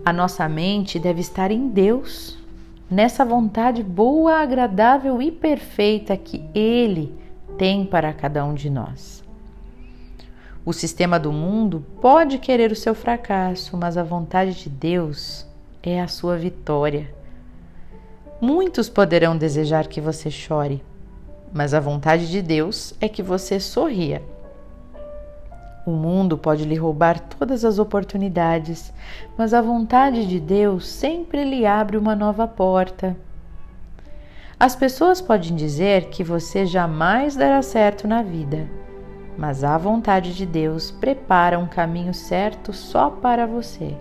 A 0.04 0.12
nossa 0.12 0.48
mente 0.48 0.98
deve 0.98 1.20
estar 1.20 1.50
em 1.50 1.68
Deus, 1.68 2.38
nessa 2.90 3.24
vontade 3.24 3.82
boa, 3.82 4.36
agradável 4.40 5.20
e 5.20 5.30
perfeita 5.30 6.16
que 6.16 6.42
Ele 6.54 7.14
tem 7.58 7.84
para 7.84 8.12
cada 8.12 8.44
um 8.44 8.54
de 8.54 8.70
nós. 8.70 9.22
O 10.64 10.72
sistema 10.72 11.18
do 11.18 11.32
mundo 11.32 11.84
pode 12.00 12.38
querer 12.38 12.72
o 12.72 12.76
seu 12.76 12.94
fracasso, 12.94 13.76
mas 13.76 13.98
a 13.98 14.02
vontade 14.02 14.54
de 14.54 14.70
Deus 14.70 15.46
é 15.82 16.00
a 16.00 16.08
sua 16.08 16.36
vitória. 16.36 17.14
Muitos 18.40 18.88
poderão 18.88 19.36
desejar 19.36 19.86
que 19.86 20.00
você 20.00 20.30
chore, 20.30 20.82
mas 21.52 21.74
a 21.74 21.80
vontade 21.80 22.30
de 22.30 22.40
Deus 22.40 22.94
é 23.00 23.08
que 23.08 23.22
você 23.22 23.60
sorria. 23.60 24.22
O 25.90 25.92
mundo 25.92 26.38
pode 26.38 26.64
lhe 26.64 26.76
roubar 26.76 27.18
todas 27.18 27.64
as 27.64 27.80
oportunidades, 27.80 28.94
mas 29.36 29.52
a 29.52 29.60
vontade 29.60 30.24
de 30.24 30.38
Deus 30.38 30.86
sempre 30.86 31.42
lhe 31.42 31.66
abre 31.66 31.96
uma 31.96 32.14
nova 32.14 32.46
porta. 32.46 33.16
As 34.58 34.76
pessoas 34.76 35.20
podem 35.20 35.56
dizer 35.56 36.04
que 36.04 36.22
você 36.22 36.64
jamais 36.64 37.34
dará 37.34 37.60
certo 37.60 38.06
na 38.06 38.22
vida, 38.22 38.68
mas 39.36 39.64
a 39.64 39.76
vontade 39.76 40.32
de 40.32 40.46
Deus 40.46 40.92
prepara 40.92 41.58
um 41.58 41.66
caminho 41.66 42.14
certo 42.14 42.72
só 42.72 43.10
para 43.10 43.44
você. 43.44 43.96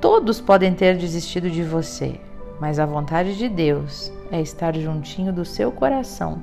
Todos 0.00 0.40
podem 0.40 0.72
ter 0.72 0.96
desistido 0.96 1.50
de 1.50 1.62
você, 1.62 2.18
mas 2.58 2.78
a 2.78 2.86
vontade 2.86 3.36
de 3.36 3.46
Deus 3.46 4.10
é 4.32 4.40
estar 4.40 4.74
juntinho 4.74 5.34
do 5.34 5.44
seu 5.44 5.70
coração 5.70 6.40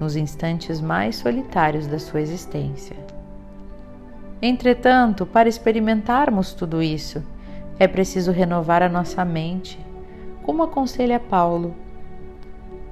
nos 0.00 0.16
instantes 0.16 0.80
mais 0.80 1.16
solitários 1.16 1.86
da 1.86 1.98
sua 1.98 2.22
existência. 2.22 2.96
Entretanto, 4.46 5.24
para 5.24 5.48
experimentarmos 5.48 6.52
tudo 6.52 6.82
isso, 6.82 7.24
é 7.78 7.88
preciso 7.88 8.30
renovar 8.30 8.82
a 8.82 8.90
nossa 8.90 9.24
mente, 9.24 9.80
como 10.42 10.62
aconselha 10.62 11.18
Paulo. 11.18 11.74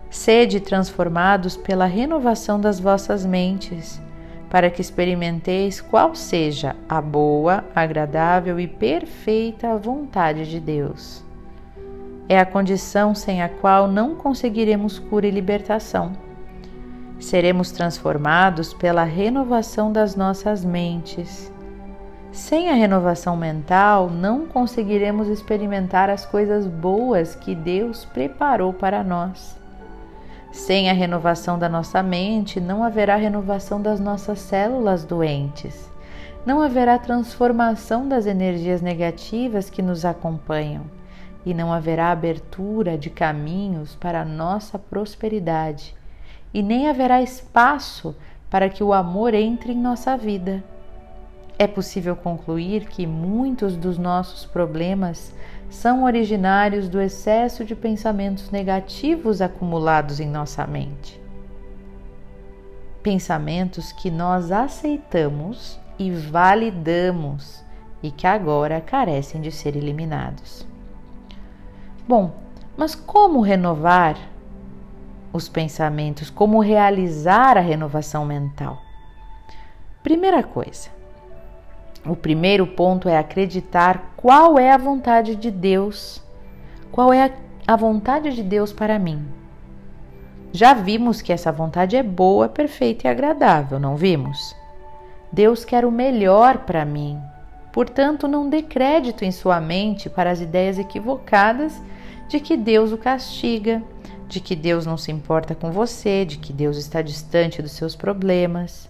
Sede 0.08 0.60
transformados 0.60 1.54
pela 1.54 1.84
renovação 1.84 2.58
das 2.58 2.80
vossas 2.80 3.26
mentes, 3.26 4.00
para 4.48 4.70
que 4.70 4.80
experimenteis 4.80 5.78
qual 5.78 6.14
seja 6.14 6.74
a 6.88 7.02
boa, 7.02 7.62
agradável 7.74 8.58
e 8.58 8.66
perfeita 8.66 9.76
vontade 9.76 10.48
de 10.48 10.58
Deus. 10.58 11.22
É 12.30 12.40
a 12.40 12.46
condição 12.46 13.14
sem 13.14 13.42
a 13.42 13.48
qual 13.50 13.86
não 13.86 14.14
conseguiremos 14.14 14.98
cura 14.98 15.26
e 15.26 15.30
libertação 15.30 16.31
seremos 17.22 17.70
transformados 17.70 18.74
pela 18.74 19.04
renovação 19.04 19.92
das 19.92 20.16
nossas 20.16 20.64
mentes. 20.64 21.52
Sem 22.32 22.68
a 22.68 22.74
renovação 22.74 23.36
mental, 23.36 24.10
não 24.10 24.46
conseguiremos 24.46 25.28
experimentar 25.28 26.10
as 26.10 26.26
coisas 26.26 26.66
boas 26.66 27.34
que 27.34 27.54
Deus 27.54 28.04
preparou 28.06 28.72
para 28.72 29.04
nós. 29.04 29.56
Sem 30.50 30.90
a 30.90 30.92
renovação 30.92 31.58
da 31.58 31.68
nossa 31.68 32.02
mente, 32.02 32.60
não 32.60 32.82
haverá 32.82 33.16
renovação 33.16 33.80
das 33.80 34.00
nossas 34.00 34.40
células 34.40 35.04
doentes. 35.04 35.88
Não 36.44 36.60
haverá 36.60 36.98
transformação 36.98 38.08
das 38.08 38.26
energias 38.26 38.82
negativas 38.82 39.70
que 39.70 39.80
nos 39.80 40.04
acompanham 40.04 40.82
e 41.46 41.54
não 41.54 41.72
haverá 41.72 42.10
abertura 42.10 42.98
de 42.98 43.10
caminhos 43.10 43.94
para 43.94 44.22
a 44.22 44.24
nossa 44.24 44.78
prosperidade 44.78 45.94
e 46.52 46.62
nem 46.62 46.88
haverá 46.88 47.22
espaço 47.22 48.14
para 48.50 48.68
que 48.68 48.84
o 48.84 48.92
amor 48.92 49.34
entre 49.34 49.72
em 49.72 49.78
nossa 49.78 50.16
vida. 50.16 50.62
É 51.58 51.66
possível 51.66 52.16
concluir 52.16 52.86
que 52.86 53.06
muitos 53.06 53.76
dos 53.76 53.96
nossos 53.98 54.44
problemas 54.44 55.34
são 55.70 56.04
originários 56.04 56.88
do 56.88 57.00
excesso 57.00 57.64
de 57.64 57.74
pensamentos 57.74 58.50
negativos 58.50 59.40
acumulados 59.40 60.20
em 60.20 60.28
nossa 60.28 60.66
mente. 60.66 61.20
Pensamentos 63.02 63.90
que 63.90 64.10
nós 64.10 64.52
aceitamos 64.52 65.80
e 65.98 66.10
validamos 66.10 67.64
e 68.02 68.10
que 68.10 68.26
agora 68.26 68.80
carecem 68.80 69.40
de 69.40 69.50
ser 69.50 69.76
eliminados. 69.76 70.66
Bom, 72.06 72.34
mas 72.76 72.94
como 72.94 73.40
renovar 73.40 74.16
os 75.32 75.48
pensamentos, 75.48 76.30
como 76.30 76.60
realizar 76.60 77.56
a 77.56 77.60
renovação 77.60 78.24
mental. 78.24 78.78
Primeira 80.02 80.42
coisa, 80.42 80.90
o 82.04 82.16
primeiro 82.16 82.66
ponto 82.66 83.08
é 83.08 83.16
acreditar 83.16 84.12
qual 84.16 84.58
é 84.58 84.72
a 84.72 84.76
vontade 84.76 85.36
de 85.36 85.50
Deus, 85.50 86.22
qual 86.90 87.12
é 87.12 87.32
a 87.66 87.76
vontade 87.76 88.34
de 88.34 88.42
Deus 88.42 88.72
para 88.72 88.98
mim. 88.98 89.24
Já 90.52 90.74
vimos 90.74 91.22
que 91.22 91.32
essa 91.32 91.50
vontade 91.50 91.96
é 91.96 92.02
boa, 92.02 92.48
perfeita 92.48 93.06
e 93.06 93.10
agradável, 93.10 93.78
não 93.78 93.96
vimos? 93.96 94.54
Deus 95.32 95.64
quer 95.64 95.84
o 95.84 95.90
melhor 95.90 96.58
para 96.58 96.84
mim. 96.84 97.18
Portanto, 97.72 98.28
não 98.28 98.50
dê 98.50 98.60
crédito 98.60 99.24
em 99.24 99.32
sua 99.32 99.58
mente 99.60 100.10
para 100.10 100.30
as 100.30 100.42
ideias 100.42 100.78
equivocadas 100.78 101.80
de 102.28 102.38
que 102.38 102.54
Deus 102.54 102.92
o 102.92 102.98
castiga, 102.98 103.82
de 104.32 104.40
que 104.40 104.56
Deus 104.56 104.86
não 104.86 104.96
se 104.96 105.12
importa 105.12 105.54
com 105.54 105.70
você, 105.70 106.24
de 106.24 106.38
que 106.38 106.52
Deus 106.52 106.78
está 106.78 107.02
distante 107.02 107.60
dos 107.60 107.72
seus 107.72 107.94
problemas. 107.94 108.88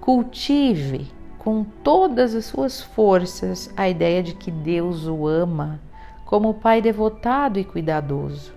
Cultive 0.00 1.10
com 1.38 1.62
todas 1.62 2.34
as 2.34 2.46
suas 2.46 2.80
forças 2.80 3.70
a 3.76 3.88
ideia 3.88 4.22
de 4.22 4.34
que 4.34 4.50
Deus 4.50 5.06
o 5.06 5.28
ama 5.28 5.80
como 6.24 6.54
Pai 6.54 6.82
devotado 6.82 7.60
e 7.60 7.64
cuidadoso 7.64 8.52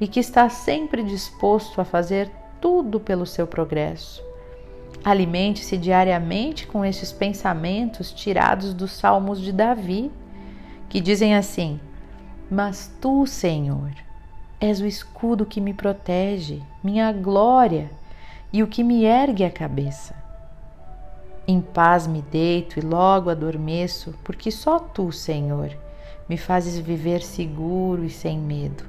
e 0.00 0.08
que 0.08 0.18
está 0.18 0.48
sempre 0.48 1.02
disposto 1.02 1.78
a 1.78 1.84
fazer 1.84 2.30
tudo 2.58 2.98
pelo 2.98 3.26
seu 3.26 3.46
progresso. 3.46 4.24
Alimente-se 5.04 5.76
diariamente 5.76 6.66
com 6.66 6.84
estes 6.84 7.12
pensamentos 7.12 8.12
tirados 8.12 8.72
dos 8.72 8.92
Salmos 8.92 9.40
de 9.40 9.52
Davi, 9.52 10.10
que 10.88 11.00
dizem 11.00 11.36
assim: 11.36 11.78
Mas 12.50 12.90
tu, 13.00 13.26
Senhor, 13.26 13.90
és 14.60 14.80
o 14.80 14.86
escudo 14.86 15.46
que 15.46 15.60
me 15.60 15.72
protege, 15.72 16.62
minha 16.84 17.10
glória 17.12 17.90
e 18.52 18.62
o 18.62 18.66
que 18.66 18.84
me 18.84 19.04
ergue 19.04 19.44
a 19.44 19.50
cabeça. 19.50 20.14
Em 21.48 21.60
paz 21.60 22.06
me 22.06 22.20
deito 22.20 22.78
e 22.78 22.82
logo 22.82 23.30
adormeço, 23.30 24.14
porque 24.22 24.50
só 24.50 24.78
tu, 24.78 25.10
Senhor, 25.10 25.76
me 26.28 26.36
fazes 26.36 26.78
viver 26.78 27.22
seguro 27.22 28.04
e 28.04 28.10
sem 28.10 28.38
medo. 28.38 28.84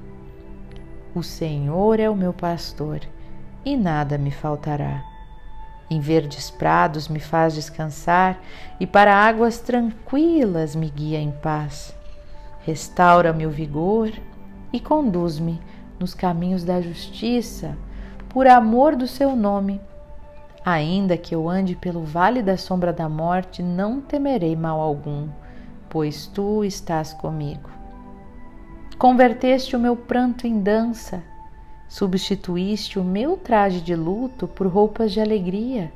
O 1.15 1.23
Senhor 1.23 1.99
é 1.99 2.09
o 2.09 2.15
meu 2.15 2.33
pastor 2.33 2.99
e 3.63 3.77
nada 3.77 4.17
me 4.17 4.29
faltará. 4.29 5.03
Em 5.89 5.99
verdes 5.99 6.51
prados 6.51 7.07
me 7.07 7.19
faz 7.19 7.53
descansar 7.53 8.39
e 8.79 8.85
para 8.85 9.15
águas 9.15 9.59
tranquilas 9.59 10.75
me 10.75 10.89
guia 10.89 11.19
em 11.19 11.31
paz. 11.31 11.95
Restaura-me 12.65 13.45
o 13.45 13.49
vigor 13.49 14.11
e 14.71 14.79
conduz-me 14.79 15.59
nos 15.99 16.13
caminhos 16.13 16.63
da 16.63 16.81
justiça, 16.81 17.77
por 18.29 18.47
amor 18.47 18.95
do 18.95 19.07
seu 19.07 19.35
nome. 19.35 19.79
Ainda 20.63 21.17
que 21.17 21.33
eu 21.35 21.49
ande 21.49 21.75
pelo 21.75 22.03
vale 22.03 22.41
da 22.41 22.57
sombra 22.57 22.93
da 22.93 23.09
morte, 23.09 23.61
não 23.61 23.99
temerei 23.99 24.55
mal 24.55 24.79
algum, 24.79 25.27
pois 25.89 26.27
tu 26.27 26.63
estás 26.63 27.13
comigo. 27.13 27.69
Converteste 28.97 29.75
o 29.75 29.79
meu 29.79 29.95
pranto 29.95 30.45
em 30.45 30.59
dança 30.59 31.23
Substituíste 31.91 32.97
o 32.97 33.03
meu 33.03 33.35
traje 33.35 33.81
de 33.81 33.93
luto 33.97 34.47
por 34.47 34.65
roupas 34.65 35.11
de 35.11 35.19
alegria, 35.19 35.91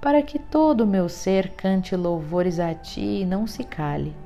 para 0.00 0.22
que 0.22 0.38
todo 0.38 0.80
o 0.80 0.86
meu 0.86 1.10
ser 1.10 1.50
cante 1.50 1.94
louvores 1.94 2.58
a 2.58 2.72
ti 2.72 3.20
e 3.20 3.26
não 3.26 3.46
se 3.46 3.62
cale. 3.62 4.16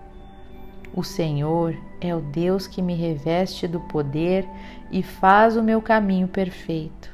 O 0.95 1.03
Senhor 1.03 1.77
é 2.01 2.15
o 2.15 2.21
Deus 2.21 2.67
que 2.67 2.81
me 2.81 2.95
reveste 2.95 3.69
do 3.69 3.81
poder 3.81 4.49
e 4.91 5.03
faz 5.03 5.57
o 5.57 5.63
meu 5.63 5.83
caminho 5.83 6.27
perfeito. 6.27 7.11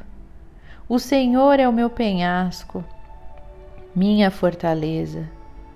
O 0.88 0.98
Senhor 0.98 1.58
é 1.58 1.68
o 1.68 1.72
meu 1.72 1.90
penhasco, 1.90 2.84
minha 3.94 4.30
fortaleza. 4.30 5.28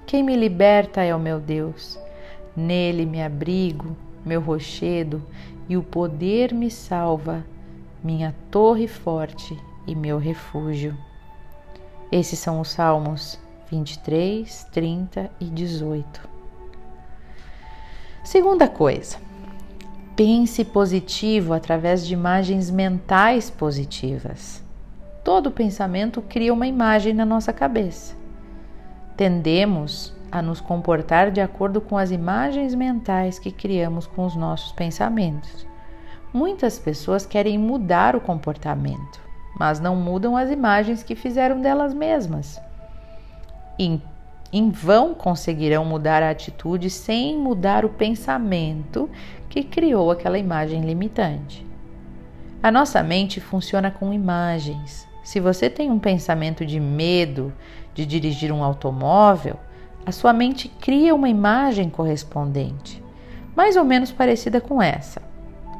Quem 0.06 0.22
me 0.22 0.36
liberta 0.36 1.02
é 1.02 1.14
o 1.14 1.18
meu 1.18 1.40
Deus. 1.40 1.98
Nele 2.56 3.06
me 3.06 3.22
abrigo, 3.22 3.96
meu 4.24 4.40
rochedo, 4.40 5.22
e 5.68 5.76
o 5.76 5.82
poder 5.82 6.52
me 6.52 6.70
salva 6.70 7.44
minha 8.02 8.34
torre 8.50 8.88
forte 8.88 9.56
e 9.86 9.94
meu 9.94 10.18
refúgio. 10.18 10.96
Esses 12.10 12.38
são 12.38 12.60
os 12.60 12.70
Salmos 12.70 13.38
23, 13.70 14.64
30 14.72 15.30
e 15.38 15.44
18. 15.44 16.29
Segunda 18.22 18.68
coisa, 18.68 19.16
pense 20.14 20.62
positivo 20.64 21.54
através 21.54 22.06
de 22.06 22.12
imagens 22.12 22.70
mentais 22.70 23.50
positivas. 23.50 24.62
Todo 25.24 25.50
pensamento 25.50 26.20
cria 26.20 26.52
uma 26.52 26.66
imagem 26.66 27.14
na 27.14 27.24
nossa 27.24 27.52
cabeça. 27.52 28.14
Tendemos 29.16 30.14
a 30.30 30.42
nos 30.42 30.60
comportar 30.60 31.30
de 31.30 31.40
acordo 31.40 31.80
com 31.80 31.96
as 31.96 32.10
imagens 32.10 32.74
mentais 32.74 33.38
que 33.38 33.50
criamos 33.50 34.06
com 34.06 34.26
os 34.26 34.36
nossos 34.36 34.70
pensamentos. 34.72 35.66
Muitas 36.32 36.78
pessoas 36.78 37.24
querem 37.24 37.58
mudar 37.58 38.14
o 38.14 38.20
comportamento, 38.20 39.20
mas 39.58 39.80
não 39.80 39.96
mudam 39.96 40.36
as 40.36 40.50
imagens 40.50 41.02
que 41.02 41.16
fizeram 41.16 41.60
delas 41.60 41.94
mesmas. 41.94 42.60
Em, 44.52 44.70
vão 44.70 45.14
conseguirão 45.14 45.84
mudar 45.84 46.22
a 46.22 46.30
atitude 46.30 46.90
sem 46.90 47.38
mudar 47.38 47.84
o 47.84 47.88
pensamento 47.88 49.08
que 49.48 49.62
criou 49.62 50.10
aquela 50.10 50.38
imagem 50.38 50.82
limitante. 50.82 51.66
A 52.62 52.70
nossa 52.70 53.02
mente 53.02 53.40
funciona 53.40 53.90
com 53.90 54.12
imagens. 54.12 55.08
Se 55.22 55.40
você 55.40 55.70
tem 55.70 55.90
um 55.90 55.98
pensamento 55.98 56.66
de 56.66 56.80
medo 56.80 57.52
de 57.94 58.04
dirigir 58.04 58.52
um 58.52 58.62
automóvel, 58.64 59.56
a 60.04 60.12
sua 60.12 60.32
mente 60.32 60.68
cria 60.68 61.14
uma 61.14 61.28
imagem 61.28 61.88
correspondente, 61.88 63.02
mais 63.54 63.76
ou 63.76 63.84
menos 63.84 64.10
parecida 64.10 64.60
com 64.60 64.82
essa. 64.82 65.22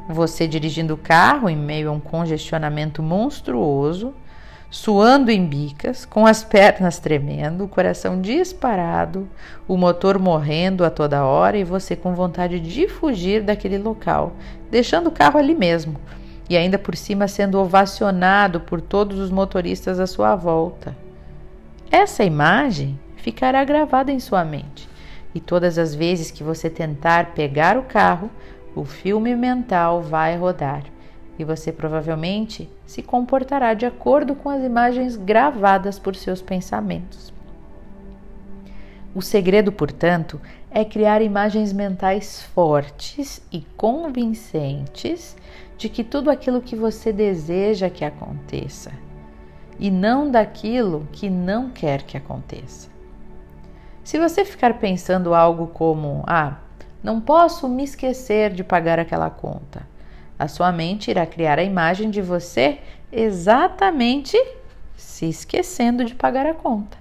Você 0.09 0.47
dirigindo 0.47 0.93
o 0.93 0.97
carro 0.97 1.49
em 1.49 1.55
meio 1.55 1.89
a 1.89 1.91
um 1.91 1.99
congestionamento 1.99 3.03
monstruoso, 3.03 4.13
suando 4.71 5.29
em 5.29 5.45
bicas, 5.45 6.05
com 6.05 6.25
as 6.25 6.45
pernas 6.45 6.97
tremendo, 6.97 7.65
o 7.65 7.67
coração 7.67 8.21
disparado, 8.21 9.27
o 9.67 9.75
motor 9.75 10.17
morrendo 10.17 10.85
a 10.85 10.89
toda 10.89 11.25
hora 11.25 11.57
e 11.57 11.63
você 11.65 11.93
com 11.93 12.15
vontade 12.15 12.57
de 12.57 12.87
fugir 12.87 13.43
daquele 13.43 13.77
local, 13.77 14.31
deixando 14.71 15.07
o 15.07 15.11
carro 15.11 15.37
ali 15.37 15.53
mesmo 15.53 15.99
e 16.49 16.55
ainda 16.55 16.79
por 16.79 16.95
cima 16.95 17.27
sendo 17.27 17.59
ovacionado 17.59 18.61
por 18.61 18.79
todos 18.79 19.19
os 19.19 19.29
motoristas 19.29 19.99
à 19.99 20.07
sua 20.07 20.35
volta. 20.35 20.95
Essa 21.91 22.23
imagem 22.23 22.97
ficará 23.17 23.63
gravada 23.65 24.09
em 24.11 24.21
sua 24.21 24.45
mente 24.45 24.89
e 25.35 25.41
todas 25.41 25.77
as 25.77 25.93
vezes 25.93 26.31
que 26.31 26.43
você 26.43 26.69
tentar 26.69 27.33
pegar 27.33 27.77
o 27.77 27.83
carro, 27.83 28.29
o 28.73 28.85
filme 28.85 29.35
mental 29.35 30.01
vai 30.01 30.37
rodar 30.37 30.83
e 31.37 31.43
você 31.43 31.71
provavelmente 31.71 32.69
se 32.85 33.01
comportará 33.01 33.73
de 33.73 33.85
acordo 33.85 34.35
com 34.35 34.49
as 34.49 34.63
imagens 34.63 35.15
gravadas 35.15 35.97
por 35.97 36.15
seus 36.15 36.41
pensamentos. 36.41 37.33
O 39.13 39.21
segredo, 39.21 39.71
portanto, 39.71 40.39
é 40.69 40.85
criar 40.85 41.21
imagens 41.21 41.73
mentais 41.73 42.41
fortes 42.41 43.41
e 43.51 43.61
convincentes 43.75 45.35
de 45.77 45.89
que 45.89 46.03
tudo 46.03 46.29
aquilo 46.29 46.61
que 46.61 46.75
você 46.75 47.11
deseja 47.11 47.89
que 47.89 48.05
aconteça 48.05 48.91
e 49.79 49.89
não 49.89 50.29
daquilo 50.29 51.07
que 51.11 51.29
não 51.29 51.69
quer 51.69 52.03
que 52.03 52.15
aconteça. 52.15 52.89
Se 54.03 54.19
você 54.19 54.45
ficar 54.45 54.79
pensando 54.79 55.33
algo 55.33 55.67
como: 55.67 56.23
ah, 56.27 56.57
não 57.03 57.19
posso 57.19 57.67
me 57.67 57.83
esquecer 57.83 58.53
de 58.53 58.63
pagar 58.63 58.99
aquela 58.99 59.29
conta. 59.29 59.90
A 60.41 60.47
sua 60.47 60.71
mente 60.71 61.11
irá 61.11 61.23
criar 61.23 61.59
a 61.59 61.63
imagem 61.63 62.09
de 62.09 62.19
você 62.19 62.79
exatamente 63.11 64.35
se 64.97 65.29
esquecendo 65.29 66.03
de 66.03 66.15
pagar 66.15 66.47
a 66.47 66.53
conta. 66.55 66.97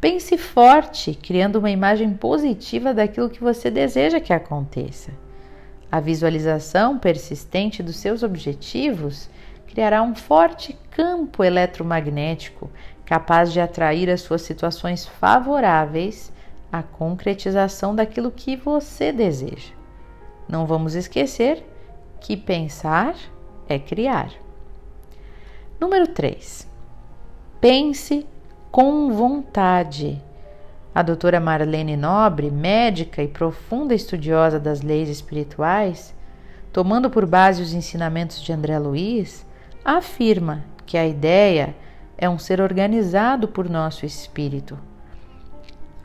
Pense 0.00 0.38
forte, 0.38 1.12
criando 1.12 1.56
uma 1.56 1.72
imagem 1.72 2.14
positiva 2.14 2.94
daquilo 2.94 3.28
que 3.28 3.40
você 3.40 3.68
deseja 3.68 4.20
que 4.20 4.32
aconteça. 4.32 5.10
A 5.90 5.98
visualização 5.98 7.00
persistente 7.00 7.82
dos 7.82 7.96
seus 7.96 8.22
objetivos 8.22 9.28
criará 9.66 10.00
um 10.00 10.14
forte 10.14 10.78
campo 10.92 11.42
eletromagnético 11.42 12.70
capaz 13.04 13.52
de 13.52 13.60
atrair 13.60 14.08
as 14.08 14.20
suas 14.20 14.42
situações 14.42 15.04
favoráveis 15.04 16.32
a 16.70 16.80
concretização 16.80 17.92
daquilo 17.92 18.30
que 18.30 18.54
você 18.54 19.10
deseja. 19.10 19.72
Não 20.48 20.64
vamos 20.64 20.94
esquecer 20.94 21.64
que 22.26 22.36
pensar 22.36 23.14
é 23.68 23.78
criar. 23.78 24.32
Número 25.80 26.08
3. 26.08 26.68
Pense 27.60 28.26
com 28.68 29.12
vontade. 29.12 30.20
A 30.92 31.02
doutora 31.02 31.38
Marlene 31.38 31.96
Nobre, 31.96 32.50
médica 32.50 33.22
e 33.22 33.28
profunda 33.28 33.94
estudiosa 33.94 34.58
das 34.58 34.82
leis 34.82 35.08
espirituais, 35.08 36.12
tomando 36.72 37.08
por 37.08 37.24
base 37.26 37.62
os 37.62 37.72
ensinamentos 37.72 38.42
de 38.42 38.52
André 38.52 38.76
Luiz, 38.76 39.46
afirma 39.84 40.64
que 40.84 40.98
a 40.98 41.06
ideia 41.06 41.76
é 42.18 42.28
um 42.28 42.40
ser 42.40 42.60
organizado 42.60 43.46
por 43.46 43.70
nosso 43.70 44.04
espírito, 44.04 44.76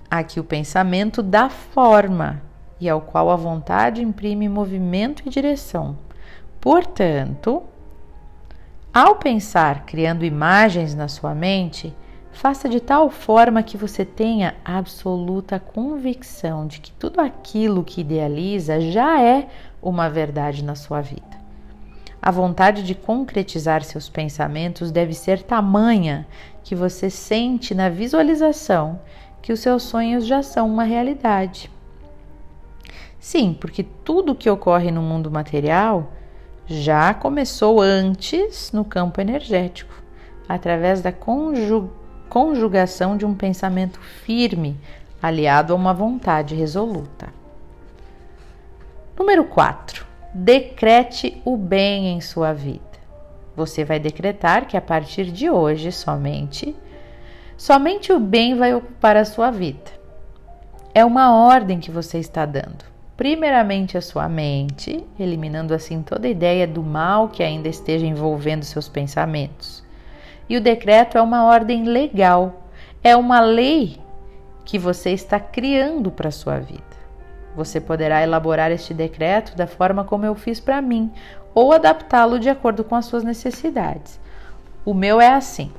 a 0.07 0.23
que 0.23 0.39
o 0.39 0.43
pensamento 0.43 1.23
dá 1.23 1.49
forma 1.49 2.43
e 2.79 2.87
ao 2.87 3.01
qual 3.01 3.31
a 3.31 3.35
vontade 3.35 4.03
imprime 4.03 4.47
movimento 4.47 5.23
e 5.25 5.29
direção. 5.31 5.97
Portanto, 6.61 7.63
ao 8.93 9.15
pensar 9.15 9.83
criando 9.83 10.23
imagens 10.23 10.93
na 10.93 11.07
sua 11.07 11.33
mente, 11.33 11.91
faça 12.31 12.69
de 12.69 12.79
tal 12.79 13.09
forma 13.09 13.63
que 13.63 13.75
você 13.75 14.05
tenha 14.05 14.53
absoluta 14.63 15.59
convicção 15.59 16.67
de 16.67 16.79
que 16.79 16.91
tudo 16.91 17.19
aquilo 17.19 17.83
que 17.83 18.01
idealiza 18.01 18.79
já 18.79 19.19
é 19.19 19.47
uma 19.81 20.07
verdade 20.07 20.63
na 20.63 20.75
sua 20.75 21.01
vida. 21.01 21.41
A 22.21 22.29
vontade 22.29 22.83
de 22.83 22.93
concretizar 22.93 23.83
seus 23.83 24.07
pensamentos 24.07 24.91
deve 24.91 25.15
ser 25.15 25.41
tamanha 25.41 26.27
que 26.63 26.75
você 26.75 27.09
sente 27.09 27.73
na 27.73 27.89
visualização 27.89 28.99
que 29.41 29.51
os 29.51 29.59
seus 29.59 29.81
sonhos 29.81 30.27
já 30.27 30.43
são 30.43 30.67
uma 30.67 30.83
realidade. 30.83 31.71
Sim, 33.19 33.57
porque 33.59 33.81
tudo 33.81 34.35
que 34.35 34.49
ocorre 34.49 34.91
no 34.91 35.01
mundo 35.01 35.31
material 35.31 36.11
já 36.71 37.13
começou 37.13 37.81
antes 37.81 38.71
no 38.71 38.85
campo 38.85 39.19
energético, 39.19 39.93
através 40.47 41.01
da 41.01 41.11
conjugação 42.29 43.17
de 43.17 43.25
um 43.25 43.33
pensamento 43.33 43.99
firme 43.99 44.79
aliado 45.21 45.73
a 45.73 45.75
uma 45.75 45.93
vontade 45.93 46.55
resoluta. 46.55 47.27
Número 49.17 49.43
4. 49.45 50.05
Decrete 50.33 51.41
o 51.45 51.57
bem 51.57 52.07
em 52.07 52.21
sua 52.21 52.53
vida. 52.53 52.79
Você 53.55 53.83
vai 53.83 53.99
decretar 53.99 54.65
que 54.65 54.77
a 54.77 54.81
partir 54.81 55.25
de 55.25 55.49
hoje 55.49 55.91
somente 55.91 56.75
somente 57.57 58.11
o 58.11 58.19
bem 58.19 58.55
vai 58.55 58.73
ocupar 58.73 59.15
a 59.15 59.25
sua 59.25 59.51
vida. 59.51 59.91
É 60.93 61.05
uma 61.05 61.33
ordem 61.33 61.79
que 61.79 61.91
você 61.91 62.17
está 62.17 62.45
dando. 62.45 62.90
Primeiramente 63.21 63.99
a 63.99 64.01
sua 64.01 64.27
mente, 64.27 65.05
eliminando 65.19 65.75
assim 65.75 66.01
toda 66.01 66.27
ideia 66.27 66.65
do 66.65 66.81
mal 66.81 67.29
que 67.29 67.43
ainda 67.43 67.67
esteja 67.69 68.03
envolvendo 68.03 68.65
seus 68.65 68.89
pensamentos. 68.89 69.83
E 70.49 70.57
o 70.57 70.59
decreto 70.59 71.19
é 71.19 71.21
uma 71.21 71.45
ordem 71.45 71.83
legal, 71.83 72.63
é 73.03 73.15
uma 73.15 73.39
lei 73.39 74.01
que 74.65 74.79
você 74.79 75.11
está 75.11 75.39
criando 75.39 76.09
para 76.09 76.29
a 76.29 76.31
sua 76.31 76.57
vida. 76.57 76.81
Você 77.55 77.79
poderá 77.79 78.23
elaborar 78.23 78.71
este 78.71 78.91
decreto 78.91 79.55
da 79.55 79.67
forma 79.67 80.03
como 80.03 80.25
eu 80.25 80.33
fiz 80.33 80.59
para 80.59 80.81
mim 80.81 81.11
ou 81.53 81.71
adaptá-lo 81.73 82.39
de 82.39 82.49
acordo 82.49 82.83
com 82.83 82.95
as 82.95 83.05
suas 83.05 83.23
necessidades. 83.23 84.19
O 84.83 84.95
meu 84.95 85.21
é 85.21 85.31
assim: 85.31 85.71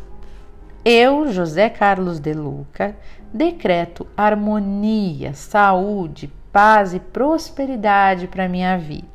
Eu, 0.84 1.26
José 1.26 1.68
Carlos 1.68 2.20
de 2.20 2.34
Luca, 2.34 2.94
decreto 3.34 4.06
harmonia, 4.16 5.34
saúde, 5.34 6.30
paz 6.52 6.92
e 6.92 7.00
prosperidade 7.00 8.28
para 8.28 8.48
minha 8.48 8.76
vida. 8.76 9.08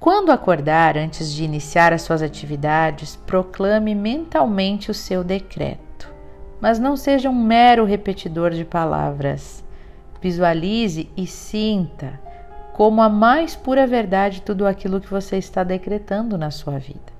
Quando 0.00 0.32
acordar, 0.32 0.96
antes 0.96 1.32
de 1.32 1.44
iniciar 1.44 1.92
as 1.92 2.02
suas 2.02 2.22
atividades, 2.22 3.16
proclame 3.16 3.94
mentalmente 3.94 4.90
o 4.90 4.94
seu 4.94 5.22
decreto, 5.24 6.12
mas 6.60 6.78
não 6.78 6.96
seja 6.96 7.30
um 7.30 7.34
mero 7.34 7.84
repetidor 7.84 8.50
de 8.50 8.64
palavras. 8.64 9.64
Visualize 10.20 11.08
e 11.16 11.26
sinta 11.26 12.20
como 12.72 13.00
a 13.00 13.08
mais 13.08 13.56
pura 13.56 13.86
verdade 13.86 14.42
tudo 14.42 14.66
aquilo 14.66 15.00
que 15.00 15.10
você 15.10 15.38
está 15.38 15.64
decretando 15.64 16.36
na 16.36 16.50
sua 16.50 16.78
vida. 16.78 17.14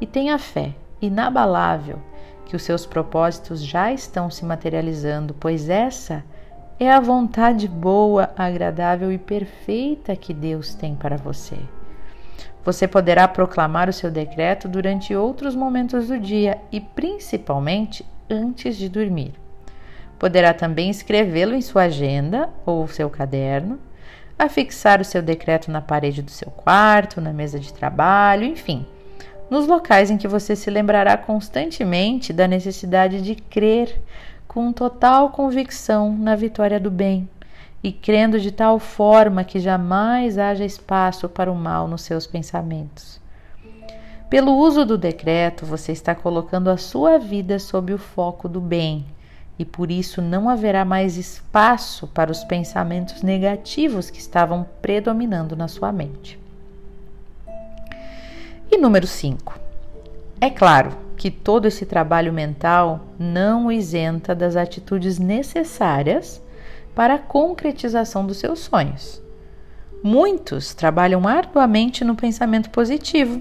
E 0.00 0.06
tenha 0.06 0.38
fé 0.38 0.74
inabalável 1.00 1.98
que 2.44 2.54
os 2.54 2.62
seus 2.62 2.86
propósitos 2.86 3.62
já 3.62 3.92
estão 3.92 4.30
se 4.30 4.44
materializando, 4.44 5.34
pois 5.34 5.68
essa 5.68 6.22
é 6.84 6.90
a 6.90 6.98
vontade 6.98 7.68
boa, 7.68 8.30
agradável 8.36 9.12
e 9.12 9.18
perfeita 9.18 10.16
que 10.16 10.34
Deus 10.34 10.74
tem 10.74 10.96
para 10.96 11.16
você. 11.16 11.56
Você 12.64 12.88
poderá 12.88 13.28
proclamar 13.28 13.88
o 13.88 13.92
seu 13.92 14.10
decreto 14.10 14.66
durante 14.68 15.14
outros 15.14 15.54
momentos 15.54 16.08
do 16.08 16.18
dia 16.18 16.58
e 16.72 16.80
principalmente 16.80 18.04
antes 18.28 18.76
de 18.76 18.88
dormir. 18.88 19.32
Poderá 20.18 20.52
também 20.52 20.90
escrevê-lo 20.90 21.54
em 21.54 21.60
sua 21.60 21.82
agenda 21.82 22.50
ou 22.66 22.88
seu 22.88 23.08
caderno, 23.08 23.78
afixar 24.36 25.00
o 25.00 25.04
seu 25.04 25.22
decreto 25.22 25.70
na 25.70 25.80
parede 25.80 26.20
do 26.20 26.32
seu 26.32 26.50
quarto, 26.50 27.20
na 27.20 27.32
mesa 27.32 27.60
de 27.60 27.72
trabalho, 27.72 28.44
enfim, 28.44 28.84
nos 29.48 29.68
locais 29.68 30.10
em 30.10 30.16
que 30.16 30.26
você 30.26 30.56
se 30.56 30.68
lembrará 30.68 31.16
constantemente 31.16 32.32
da 32.32 32.48
necessidade 32.48 33.22
de 33.22 33.36
crer 33.36 34.00
com 34.52 34.72
total 34.72 35.30
convicção 35.30 36.16
na 36.16 36.36
vitória 36.36 36.78
do 36.78 36.90
bem 36.90 37.28
e 37.82 37.90
crendo 37.90 38.38
de 38.38 38.52
tal 38.52 38.78
forma 38.78 39.44
que 39.44 39.58
jamais 39.58 40.38
haja 40.38 40.64
espaço 40.64 41.28
para 41.28 41.50
o 41.50 41.54
mal 41.54 41.88
nos 41.88 42.02
seus 42.02 42.26
pensamentos. 42.26 43.20
Pelo 44.28 44.56
uso 44.56 44.84
do 44.84 44.96
decreto, 44.96 45.66
você 45.66 45.92
está 45.92 46.14
colocando 46.14 46.68
a 46.68 46.76
sua 46.76 47.18
vida 47.18 47.58
sob 47.58 47.92
o 47.92 47.98
foco 47.98 48.48
do 48.48 48.60
bem 48.60 49.04
e 49.58 49.64
por 49.64 49.90
isso 49.90 50.22
não 50.22 50.48
haverá 50.48 50.84
mais 50.84 51.16
espaço 51.16 52.06
para 52.06 52.30
os 52.30 52.44
pensamentos 52.44 53.22
negativos 53.22 54.10
que 54.10 54.18
estavam 54.18 54.66
predominando 54.80 55.56
na 55.56 55.68
sua 55.68 55.92
mente. 55.92 56.38
E 58.70 58.78
número 58.78 59.06
5. 59.06 59.58
É 60.40 60.48
claro 60.50 61.11
que 61.22 61.30
todo 61.30 61.66
esse 61.66 61.86
trabalho 61.86 62.32
mental 62.32 63.06
não 63.16 63.66
o 63.66 63.72
isenta 63.72 64.34
das 64.34 64.56
atitudes 64.56 65.20
necessárias 65.20 66.42
para 66.96 67.14
a 67.14 67.18
concretização 67.18 68.26
dos 68.26 68.38
seus 68.38 68.58
sonhos. 68.58 69.22
Muitos 70.02 70.74
trabalham 70.74 71.28
arduamente 71.28 72.04
no 72.04 72.16
pensamento 72.16 72.70
positivo, 72.70 73.40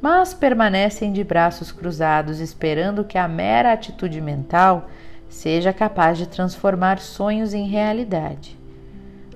mas 0.00 0.34
permanecem 0.34 1.12
de 1.12 1.24
braços 1.24 1.72
cruzados 1.72 2.38
esperando 2.38 3.02
que 3.02 3.18
a 3.18 3.26
mera 3.26 3.72
atitude 3.72 4.20
mental 4.20 4.88
seja 5.28 5.72
capaz 5.72 6.18
de 6.18 6.28
transformar 6.28 7.00
sonhos 7.00 7.52
em 7.52 7.66
realidade. 7.66 8.56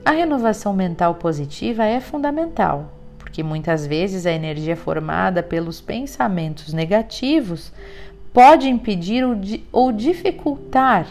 A 0.05 0.13
renovação 0.13 0.73
mental 0.73 1.17
positiva 1.17 1.85
é 1.85 1.99
fundamental, 1.99 3.00
porque 3.31 3.45
muitas 3.45 3.87
vezes 3.87 4.27
a 4.27 4.33
energia 4.33 4.75
formada 4.75 5.41
pelos 5.41 5.81
pensamentos 5.81 6.73
negativos 6.73 7.73
pode 8.33 8.69
impedir 8.69 9.25
ou 9.71 9.93
dificultar 9.93 11.07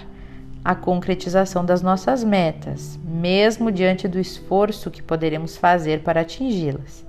a 0.63 0.75
concretização 0.75 1.63
das 1.63 1.81
nossas 1.81 2.21
metas, 2.21 2.99
mesmo 3.05 3.71
diante 3.71 4.05
do 4.05 4.19
esforço 4.19 4.91
que 4.91 5.01
poderemos 5.01 5.55
fazer 5.55 6.01
para 6.01 6.19
atingi-las. 6.19 7.05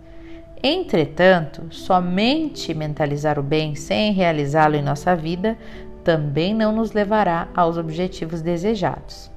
Entretanto, 0.62 1.66
somente 1.70 2.72
mentalizar 2.72 3.36
o 3.36 3.42
bem 3.42 3.74
sem 3.74 4.12
realizá-lo 4.12 4.76
em 4.76 4.82
nossa 4.82 5.16
vida 5.16 5.58
também 6.04 6.54
não 6.54 6.70
nos 6.70 6.92
levará 6.92 7.48
aos 7.52 7.76
objetivos 7.76 8.42
desejados. 8.42 9.28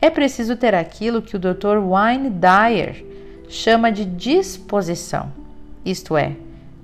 É 0.00 0.10
preciso 0.10 0.56
ter 0.56 0.74
aquilo 0.74 1.22
que 1.22 1.36
o 1.36 1.38
Dr. 1.38 1.78
Wayne 1.88 2.30
Dyer 2.30 3.07
chama 3.48 3.90
de 3.90 4.04
disposição, 4.04 5.32
isto 5.84 6.16
é, 6.16 6.36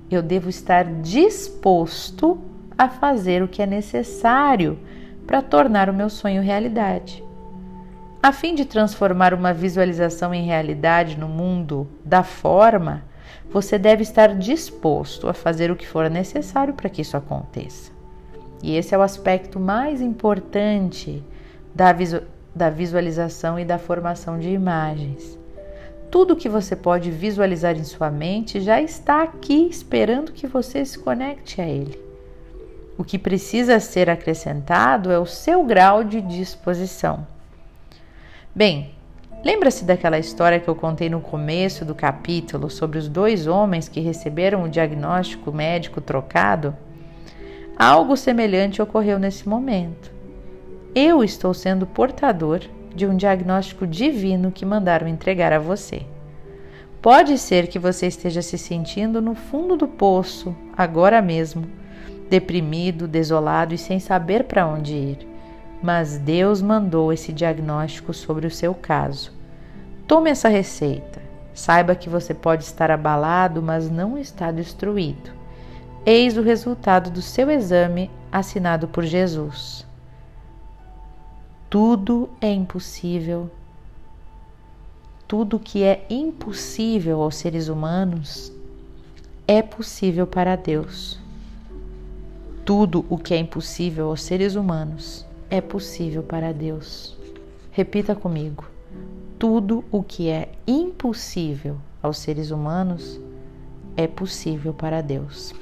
eu 0.09 0.21
devo 0.21 0.49
estar 0.49 0.85
disposto 1.01 2.39
a 2.77 2.89
fazer 2.89 3.41
o 3.41 3.47
que 3.47 3.61
é 3.61 3.65
necessário 3.65 4.77
para 5.25 5.41
tornar 5.41 5.89
o 5.89 5.93
meu 5.93 6.09
sonho 6.09 6.41
realidade. 6.41 7.23
A 8.21 8.31
fim 8.31 8.55
de 8.55 8.65
transformar 8.65 9.33
uma 9.33 9.53
visualização 9.53 10.33
em 10.33 10.45
realidade 10.45 11.17
no 11.17 11.27
mundo 11.27 11.87
da 12.03 12.23
forma, 12.23 13.03
você 13.49 13.77
deve 13.77 14.01
estar 14.01 14.35
disposto 14.35 15.29
a 15.29 15.33
fazer 15.33 15.69
o 15.69 15.75
que 15.75 15.87
for 15.87 16.09
necessário 16.09 16.73
para 16.73 16.89
que 16.89 17.01
isso 17.01 17.15
aconteça. 17.15 17.91
E 18.63 18.75
esse 18.75 18.95
é 18.95 18.97
o 18.97 19.01
aspecto 19.01 19.59
mais 19.59 20.01
importante 20.01 21.23
da, 21.73 21.93
visu 21.93 22.23
da 22.55 22.69
visualização 22.69 23.59
e 23.59 23.65
da 23.65 23.77
formação 23.77 24.39
de 24.39 24.49
imagens. 24.49 25.37
Tudo 26.11 26.35
que 26.35 26.47
você 26.47 26.75
pode 26.75 27.11
visualizar 27.11 27.75
em 27.75 27.83
sua 27.83 28.09
mente 28.09 28.61
já 28.61 28.81
está 28.81 29.23
aqui 29.23 29.67
esperando 29.69 30.31
que 30.31 30.47
você 30.47 30.85
se 30.85 30.97
conecte 30.97 31.59
a 31.61 31.67
ele. 31.67 31.99
O 32.97 33.03
que 33.03 33.19
precisa 33.19 33.79
ser 33.79 34.09
acrescentado 34.09 35.11
é 35.11 35.19
o 35.19 35.25
seu 35.25 35.63
grau 35.63 36.03
de 36.03 36.21
disposição. 36.21 37.27
Bem, 38.53 38.91
lembra-se 39.43 39.83
daquela 39.83 40.17
história 40.17 40.61
que 40.61 40.69
eu 40.69 40.75
contei 40.75 41.09
no 41.09 41.19
começo 41.19 41.83
do 41.83 41.93
capítulo 41.93 42.69
sobre 42.69 42.97
os 42.97 43.09
dois 43.09 43.47
homens 43.47 43.89
que 43.89 43.99
receberam 43.99 44.63
o 44.63 44.69
diagnóstico 44.69 45.51
médico 45.51 45.99
trocado? 45.99 46.73
Algo 47.77 48.15
semelhante 48.15 48.81
ocorreu 48.81 49.19
nesse 49.19 49.49
momento. 49.49 50.09
Eu 50.95 51.21
estou 51.21 51.53
sendo 51.53 51.85
portador 51.85 52.61
de 52.95 53.05
um 53.05 53.15
diagnóstico 53.15 53.85
divino 53.85 54.51
que 54.51 54.65
mandaram 54.65 55.07
entregar 55.07 55.51
a 55.53 55.59
você. 55.59 56.03
Pode 57.01 57.37
ser 57.37 57.67
que 57.67 57.77
você 57.77 58.07
esteja 58.07 58.41
se 58.41 58.57
sentindo 58.57 59.21
no 59.21 59.35
fundo 59.35 59.75
do 59.75 59.87
poço 59.87 60.55
agora 60.75 61.21
mesmo 61.21 61.67
deprimido, 62.29 63.07
desolado 63.07 63.73
e 63.73 63.77
sem 63.77 63.99
saber 63.99 64.45
para 64.45 64.67
onde 64.67 64.93
ir. 64.93 65.27
Mas 65.81 66.17
Deus 66.17 66.61
mandou 66.61 67.13
esse 67.13 67.31
diagnóstico 67.31 68.13
sobre 68.13 68.47
o 68.47 68.51
seu 68.51 68.73
caso. 68.73 69.31
Tome 70.07 70.29
essa 70.29 70.49
receita. 70.49 71.21
Saiba 71.53 71.95
que 71.95 72.09
você 72.09 72.33
pode 72.33 72.63
estar 72.63 72.91
abalado, 72.91 73.61
mas 73.61 73.89
não 73.89 74.17
está 74.17 74.51
destruído. 74.51 75.31
Eis 76.05 76.37
o 76.37 76.41
resultado 76.41 77.09
do 77.09 77.21
seu 77.21 77.49
exame 77.49 78.11
assinado 78.31 78.87
por 78.87 79.03
Jesus. 79.03 79.84
Tudo 81.77 82.29
é 82.39 82.53
impossível. 82.53 83.51
Tudo 85.27 85.59
que 85.59 85.83
é 85.83 86.05
impossível 86.09 87.21
aos 87.21 87.35
seres 87.35 87.67
humanos 87.67 88.49
é 89.45 89.61
possível 89.61 90.25
para 90.25 90.55
Deus. 90.55 91.19
Tudo 92.63 93.05
o 93.09 93.17
que 93.17 93.33
é 93.33 93.37
impossível 93.37 94.07
aos 94.07 94.21
seres 94.21 94.55
humanos 94.55 95.25
é 95.49 95.59
possível 95.59 96.23
para 96.23 96.53
Deus. 96.53 97.13
Repita 97.73 98.15
comigo. 98.15 98.63
Tudo 99.37 99.83
o 99.91 100.01
que 100.01 100.29
é 100.29 100.53
impossível 100.65 101.75
aos 102.01 102.19
seres 102.19 102.51
humanos 102.51 103.19
é 103.97 104.07
possível 104.07 104.73
para 104.73 105.01
Deus. 105.01 105.53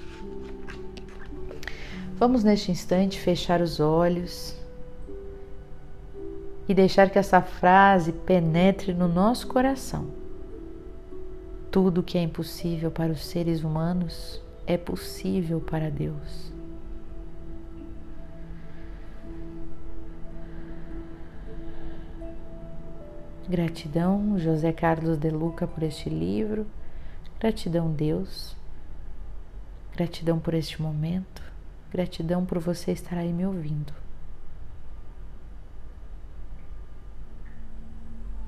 Vamos 2.20 2.44
neste 2.44 2.70
instante 2.72 3.20
fechar 3.20 3.62
os 3.62 3.80
olhos 3.80 4.62
e 6.68 6.74
deixar 6.74 7.10
que 7.10 7.20
essa 7.20 7.42
frase 7.42 8.12
penetre 8.12 8.94
no 8.94 9.08
nosso 9.08 9.48
coração. 9.48 10.08
Tudo 11.70 12.04
que 12.04 12.18
é 12.18 12.22
impossível 12.22 12.92
para 12.92 13.12
os 13.12 13.26
seres 13.26 13.64
humanos 13.64 14.42
é 14.66 14.78
possível 14.78 15.60
para 15.60 15.90
Deus. 15.90 16.54
Gratidão, 23.50 24.40
José 24.40 24.72
Carlos 24.72 25.18
de 25.18 25.30
Luca, 25.30 25.68
por 25.68 25.84
este 25.84 26.10
livro. 26.10 26.66
Gratidão, 27.40 27.92
Deus. 27.92 28.56
Gratidão 29.94 30.40
por 30.40 30.54
este 30.54 30.82
momento. 30.82 31.44
Gratidão 31.92 32.46
por 32.46 32.58
você 32.60 32.92
estar 32.92 33.18
aí 33.18 33.34
me 33.34 33.46
ouvindo. 33.46 34.03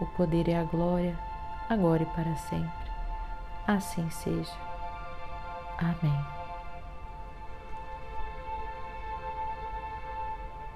o 0.00 0.06
poder 0.06 0.48
e 0.48 0.54
a 0.54 0.64
glória, 0.64 1.18
agora 1.68 2.02
e 2.02 2.06
para 2.06 2.34
sempre. 2.36 2.88
Assim 3.66 4.08
seja. 4.10 4.54
Amém. 5.78 6.37